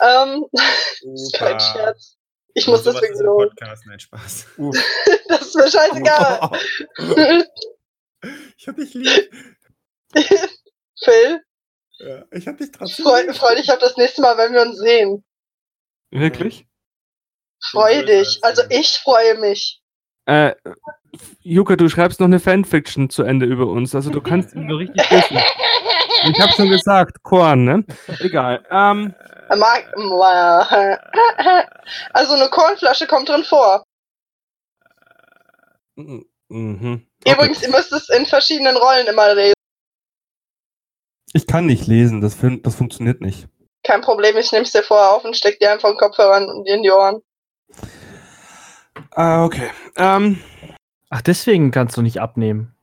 [0.00, 0.44] Ähm,
[1.14, 1.58] ist kein.
[1.60, 2.16] Scherz.
[2.54, 3.24] Ich muss deswegen so.
[3.36, 4.46] Podcast, nein, Spaß.
[5.28, 6.50] Das ist mir scheißegal.
[8.56, 9.32] Ich hab dich lieb.
[11.04, 11.42] Phil,
[11.98, 13.34] Ja, ich hab dich trotzdem freu, lieb.
[13.34, 15.24] freu dich auf das nächste Mal, wenn wir uns sehen.
[16.10, 16.66] Wirklich?
[17.60, 18.38] Freu dich.
[18.42, 19.80] Also ich freue mich.
[20.26, 20.54] Äh,
[21.40, 23.94] Juka, du schreibst noch eine Fanfiction zu Ende über uns.
[23.94, 25.38] Also du kannst ihn so richtig wissen.
[26.30, 27.84] Ich habe schon gesagt, Korn, ne?
[28.20, 28.64] Egal.
[28.70, 29.14] Ähm,
[29.56, 29.92] Mag-
[32.12, 33.84] Also eine Kornflasche kommt drin vor.
[36.52, 37.06] Mhm.
[37.24, 37.34] Okay.
[37.34, 39.54] Übrigens, ihr müsst es in verschiedenen Rollen immer lesen.
[41.32, 43.48] Ich kann nicht lesen, das, fun- das funktioniert nicht.
[43.84, 46.66] Kein Problem, ich nehme es dir vorher auf und steck dir einfach den Kopfhörer in
[46.66, 47.22] in die Ohren.
[49.12, 49.70] Ah, okay.
[49.96, 50.42] Ähm,
[51.10, 52.74] Ach, deswegen kannst du nicht abnehmen.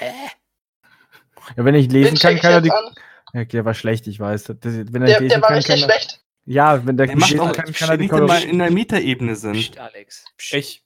[0.00, 2.70] Ja, wenn ich lesen Den kann, kann er die.
[2.70, 2.94] an.
[3.32, 4.44] Ja, okay, der war schlecht, ich weiß.
[4.44, 6.20] Das, wenn er Der, nicht lesen der war kann, richtig kann er, schlecht.
[6.46, 9.54] Ja, wenn der der macht auch kann, kann er die Korrektur- in der Metaebene sind.
[9.54, 10.24] Psst, Alex.
[10.36, 10.54] Psst.
[10.54, 10.85] Ich,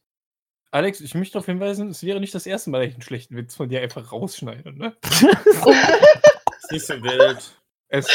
[0.73, 3.37] Alex, ich möchte darauf hinweisen, es wäre nicht das erste Mal, dass ich einen schlechten
[3.37, 4.73] Witz von dir einfach rausschneide.
[4.73, 4.97] Ne?
[5.03, 7.61] Ist nicht so wild.
[7.89, 8.09] Es,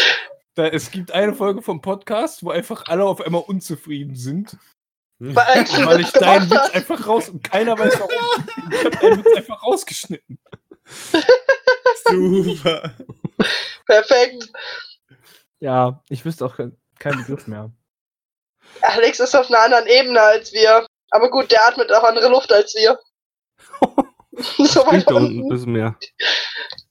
[0.54, 4.58] da, es gibt eine Folge vom Podcast, wo einfach alle auf einmal unzufrieden sind,
[5.20, 8.12] Weil, du weil das ich deinen Witz einfach raus und keiner weiß warum.
[8.72, 10.40] Ich habe deinen Witz einfach rausgeschnitten.
[12.10, 12.94] Super.
[13.86, 14.50] Perfekt.
[15.60, 17.72] Ja, ich wüsste auch kein- keinen Begriff mehr.
[18.82, 20.86] Alex ist auf einer anderen Ebene als wir.
[21.12, 22.98] Aber gut, der atmet auch andere Luft als wir.
[24.58, 25.96] so weit da unten ein bisschen mehr.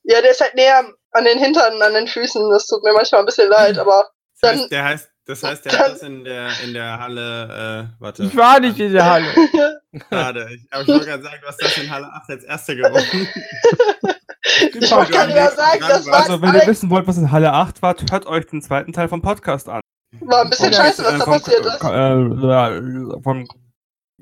[0.04, 2.50] Ja, der ist halt näher an den Hintern, an den Füßen.
[2.50, 4.10] Das tut mir manchmal ein bisschen leid, aber
[4.40, 7.88] Das Dann- heißt, der heißt Das heißt, der hat das in der, in der Halle,
[7.98, 8.24] äh, warte.
[8.24, 9.26] Ich war nicht in der Halle.
[10.10, 10.48] Schade.
[10.54, 13.28] Ich- Aber ich wollte gerade sagen, du hast das in Halle 8 als Erster gewonnen.
[14.74, 17.50] Ich wollte gerade ja sagen, das war, Also, wenn ihr wissen wollt, was in Halle
[17.52, 19.80] 8 war, hört euch den zweiten Teil vom Podcast an.
[20.20, 21.82] war ein bisschen scheiße, was da Vom- passiert ist.
[21.82, 23.48] Äh, vom,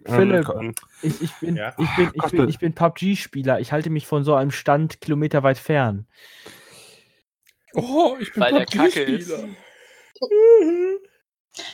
[0.05, 0.49] Philipp.
[0.49, 1.75] ähm, Ich, ich, bin, Ja.
[1.79, 3.61] ich, bin, ich, bin, ich bin PUBG-Spieler.
[3.61, 6.07] Ich halte mich von so einem Stand kilometerweit fern.
[7.75, 8.67] Oh, ich bin Weil.
[8.67, 9.49] PUBG-Spieler.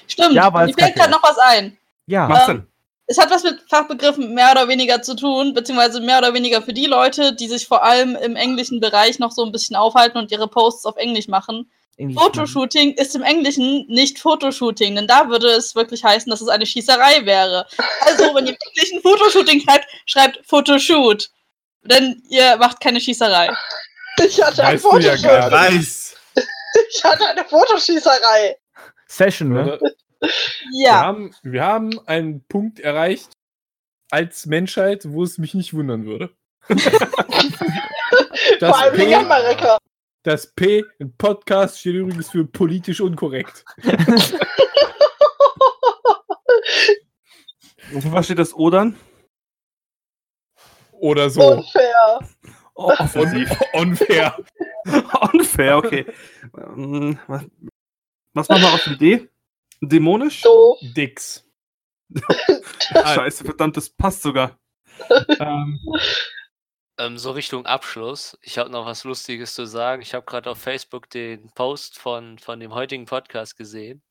[0.08, 1.76] Stimmt, Ja, weil mir es fällt gerade noch was ein.
[2.06, 2.66] Ja, Was Ähm, denn?
[3.10, 6.74] Es hat was mit Fachbegriffen mehr oder weniger zu tun, beziehungsweise mehr oder weniger für
[6.74, 10.30] die Leute, die sich vor allem im englischen Bereich noch so ein bisschen aufhalten und
[10.30, 11.70] ihre Posts auf Englisch machen.
[12.14, 16.64] Fotoshooting ist im Englischen nicht Fotoshooting, denn da würde es wirklich heißen, dass es eine
[16.64, 17.66] Schießerei wäre.
[18.02, 21.30] Also, wenn ihr im Englischen Fotoshooting schreibt, schreibt Photoshoot.
[21.82, 23.50] Denn ihr macht keine Schießerei.
[24.18, 26.16] Ich hatte ein du ja Weiß.
[26.90, 28.56] Ich hatte eine Fotoschießerei.
[29.06, 29.62] Session, ne?
[29.62, 29.80] Oder?
[29.80, 30.30] Wir,
[30.72, 31.00] Ja.
[31.00, 33.30] haben, wir haben einen Punkt erreicht
[34.10, 36.30] als Menschheit, wo es mich nicht wundern würde.
[36.68, 36.82] das,
[38.60, 39.78] Vor allem in P, Amerika.
[40.28, 43.64] Das P in Podcast steht übrigens für politisch unkorrekt.
[47.92, 48.94] Und für was steht das O dann?
[50.92, 51.52] Oder so.
[51.52, 52.20] Unfair.
[52.74, 53.50] Oh, offensiv.
[53.72, 54.36] Un unfair.
[55.32, 56.04] Unfair, okay.
[56.58, 59.30] Ähm, Was, machen wir aus dem D?
[59.80, 60.42] Dämonisch?
[60.42, 60.78] Doof.
[60.94, 61.42] Dix.
[62.92, 64.58] Scheiße, verdammt, das passt sogar.
[65.40, 65.80] ähm,
[66.98, 68.36] Ähm, so Richtung Abschluss.
[68.42, 70.02] Ich habe noch was Lustiges zu sagen.
[70.02, 74.02] Ich habe gerade auf Facebook den Post von, von dem heutigen Podcast gesehen.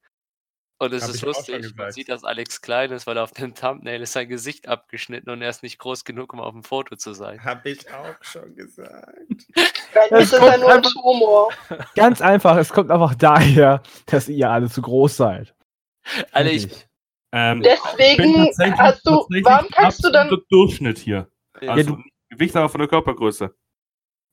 [0.80, 1.54] Und es Hab ist ich auch schon lustig.
[1.56, 1.94] Man gesagt.
[1.94, 5.50] sieht, dass Alex klein ist, weil auf dem Thumbnail ist sein Gesicht abgeschnitten und er
[5.50, 7.44] ist nicht groß genug, um auf dem Foto zu sein.
[7.44, 9.18] Hab ich auch schon gesagt.
[9.56, 9.68] Nein,
[10.12, 11.50] Es das ist ja nur ein einfach- Humor.
[11.96, 15.56] Ganz einfach, es kommt einfach daher, dass ihr alle zu groß seid.
[16.32, 16.68] Alter, ich,
[17.34, 21.28] ähm, Deswegen tatsächlich- hast du, tatsächlich warum kannst du dann, absoluter Durchschnitt hier.
[21.60, 22.04] Ja, Also du-
[22.38, 23.54] Gewicht aber von der Körpergröße.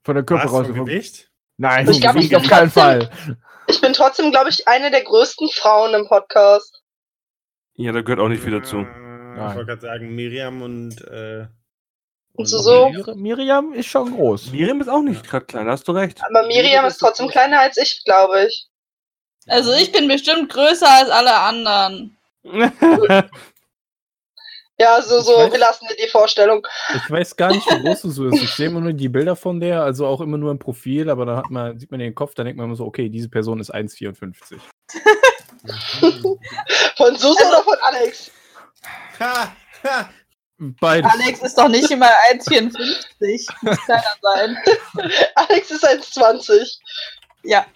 [0.05, 0.66] Von der Körpergröße.
[0.66, 1.30] vom vom- Gewicht?
[1.57, 3.11] Nein, Ich glaub, auf ich bin keinen trotzdem- Fall.
[3.68, 6.82] ich bin trotzdem, glaube ich, eine der größten Frauen im Podcast.
[7.74, 8.78] Ja, da gehört auch nicht viel dazu.
[8.78, 8.82] Äh,
[9.50, 11.00] Ich wollte gerade sagen, Miriam und.
[11.09, 11.46] Äh,
[12.34, 12.88] Und so, so.
[12.90, 14.50] Mir- Miriam ist schon groß.
[14.52, 16.20] Miriam ist auch nicht gerade klein, hast du recht.
[16.24, 18.68] Aber Miriam ist trotzdem kleiner als ich, glaube ich.
[19.46, 22.16] Also ich bin bestimmt größer als alle anderen.
[24.79, 26.66] Ja, so, so, weiß- wir lassen dir die Vorstellung.
[26.95, 28.43] Ich weiß gar nicht, wie groß du so ist.
[28.43, 31.27] Ich sehe immer nur die Bilder von der, also auch immer nur im Profil, aber
[31.27, 33.61] dann hat man, sieht man den Kopf, dann denkt man immer so, okay, diese Person
[33.61, 34.59] ist 1,54.
[36.97, 38.31] Von Susi oder von Alex?
[39.20, 39.55] Ha,
[39.85, 40.11] ha.
[40.59, 41.11] Beides.
[41.12, 43.49] Alex ist doch nicht immer 1,54.
[43.62, 44.57] Muss kleiner sein.
[45.35, 46.79] Alex ist 1,20.
[47.43, 47.66] Ja.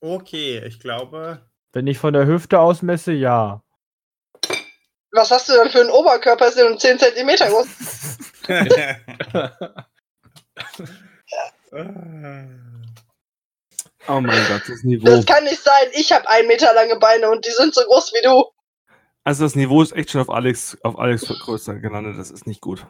[0.00, 1.40] Okay, ich glaube.
[1.72, 3.62] Wenn ich von der Hüfte aus messe, ja.
[5.12, 6.48] Was hast du dann für einen Oberkörper?
[6.48, 7.66] Ist der nur 10 cm groß?
[14.08, 15.06] oh mein Gott, das Niveau.
[15.06, 15.88] Das kann nicht sein.
[15.92, 18.44] Ich habe ein Meter lange Beine und die sind so groß wie du.
[19.24, 22.60] Also das Niveau ist echt schon auf Alex, auf Alex Größe gelandet, das ist nicht
[22.60, 22.84] gut.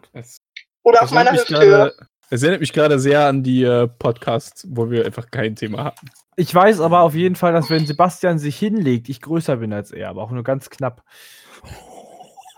[0.83, 1.59] Oder auf es erinnert meiner Hüfthöhe.
[1.69, 1.95] gerade-
[2.31, 6.09] es erinnert mich gerade sehr an die äh, Podcasts, wo wir einfach kein Thema hatten.
[6.37, 9.91] Ich weiß aber auf jeden Fall, dass wenn Sebastian sich hinlegt, ich größer bin als
[9.91, 11.03] er, aber auch nur ganz knapp.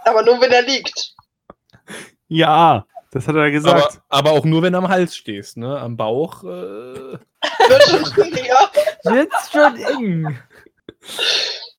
[0.05, 1.15] Aber nur wenn er liegt.
[2.29, 4.01] Ja, das hat er Aber, gesagt.
[4.09, 5.79] aber auch nur, wenn du am Hals stehst, ne?
[5.79, 6.43] Am Bauch.
[6.43, 8.71] Äh, Wird schon schwieriger.
[9.05, 10.39] Jetzt schon eng.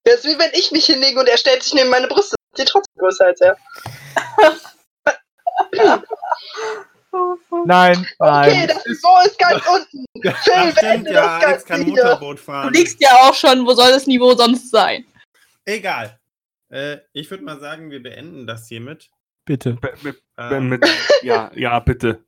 [0.03, 2.35] Das ist wie wenn ich mich hinlege und er stellt sich neben meine Brüste.
[2.57, 3.57] Die trotzdem größer als er.
[7.65, 8.67] Nein, Okay, nein.
[8.67, 10.05] das Niveau ist ganz unten.
[10.21, 11.81] Phil, Ach, stimmt, ja, das Alex kann.
[11.83, 12.73] Motorboot Du fahren.
[12.73, 15.05] liegst ja auch schon, wo soll das Niveau sonst sein?
[15.65, 16.19] Egal.
[16.69, 19.09] Äh, ich würde mal sagen, wir beenden das hiermit.
[19.45, 19.73] Bitte.
[19.73, 20.85] Be- mit, Ähm, mit,
[21.21, 22.25] ja, ja, bitte.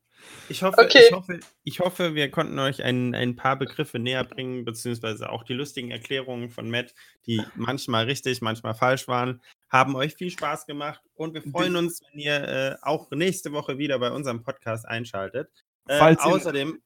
[0.50, 1.04] Ich hoffe, Okay.
[1.08, 5.44] ich, hoffe, ich hoffe, wir konnten euch ein, ein paar Begriffe näher bringen, beziehungsweise auch
[5.44, 6.94] die lustigen Erklärungen von Matt,
[7.26, 12.02] die manchmal richtig, manchmal falsch waren, haben euch viel Spaß gemacht und wir freuen uns,
[12.02, 15.50] wenn ihr äh, auch nächste Woche wieder bei unserem Podcast einschaltet.
[15.88, 16.82] Äh, Falls ihr- außerdem,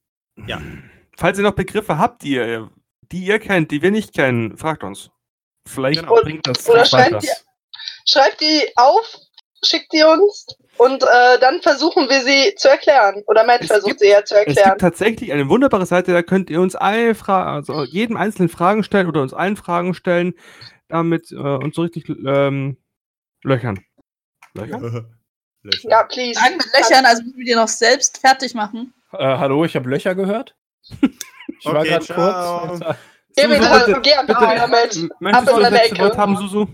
[0.48, 0.62] ja,
[1.18, 2.70] Falls ihr noch Begriffe habt, die ihr,
[3.12, 5.10] die ihr kennt, die wir nicht kennen, fragt uns.
[5.68, 6.16] Vielleicht Genau.
[6.22, 7.24] bringt das Oder schreibt weiter.
[7.26, 7.34] ihr,
[8.06, 9.16] schreibt die auf,
[9.64, 10.48] schickt die uns
[10.78, 13.24] und äh, dann versuchen wir sie zu erklären.
[13.28, 14.70] Oder Matt Es versucht gibt- sie ja zu Es erklären.
[14.72, 18.84] gibt tatsächlich eine wunderbare Seite, da könnt ihr uns alle Fra also jedem einzelnen Fragen
[18.84, 20.34] stellen oder uns allen Fragen stellen,
[20.88, 22.78] damit äh, uns so richtig ähm,
[23.44, 23.80] löchern.
[24.54, 24.82] Löchern?
[25.64, 25.90] Löcher.
[25.90, 26.40] Ja, please.
[26.40, 28.94] Fragen mit Löchern, also müssen wir die noch selbst fertig machen.
[29.14, 30.56] äh, hallo, ich habe Löcher gehört.
[31.60, 32.68] Ich war Okay, gerade ciao.
[32.70, 32.80] kurz.
[33.48, 34.96] Geh Susu, wieder, bitte- geh einfach bitte- wieder mit.
[34.96, 36.04] M- Ab Möchtest in du das deine letzte Ecke.
[36.04, 36.68] Wort haben, Susu?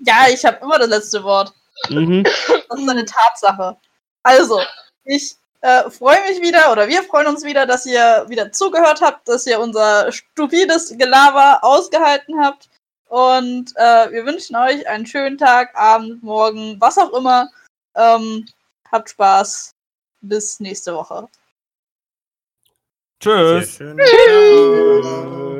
[0.00, 1.52] Ja, ich habe immer das letzte Wort.
[1.88, 2.22] Mhm.
[2.68, 3.76] Das ist eine Tatsache.
[4.22, 4.60] Also,
[5.04, 9.28] ich äh, freue mich wieder, oder wir freuen uns wieder, dass ihr wieder zugehört habt,
[9.28, 12.68] dass ihr unser stupides Gelaber ausgehalten habt.
[13.08, 17.48] Und äh, wir wünschen euch einen schönen Tag, Abend, Morgen, was auch immer.
[17.94, 18.46] Ähm,
[18.90, 19.72] habt Spaß.
[20.22, 21.28] Bis nächste Woche.
[23.22, 23.76] Sehr Tschüss.
[23.76, 25.53] Ciao.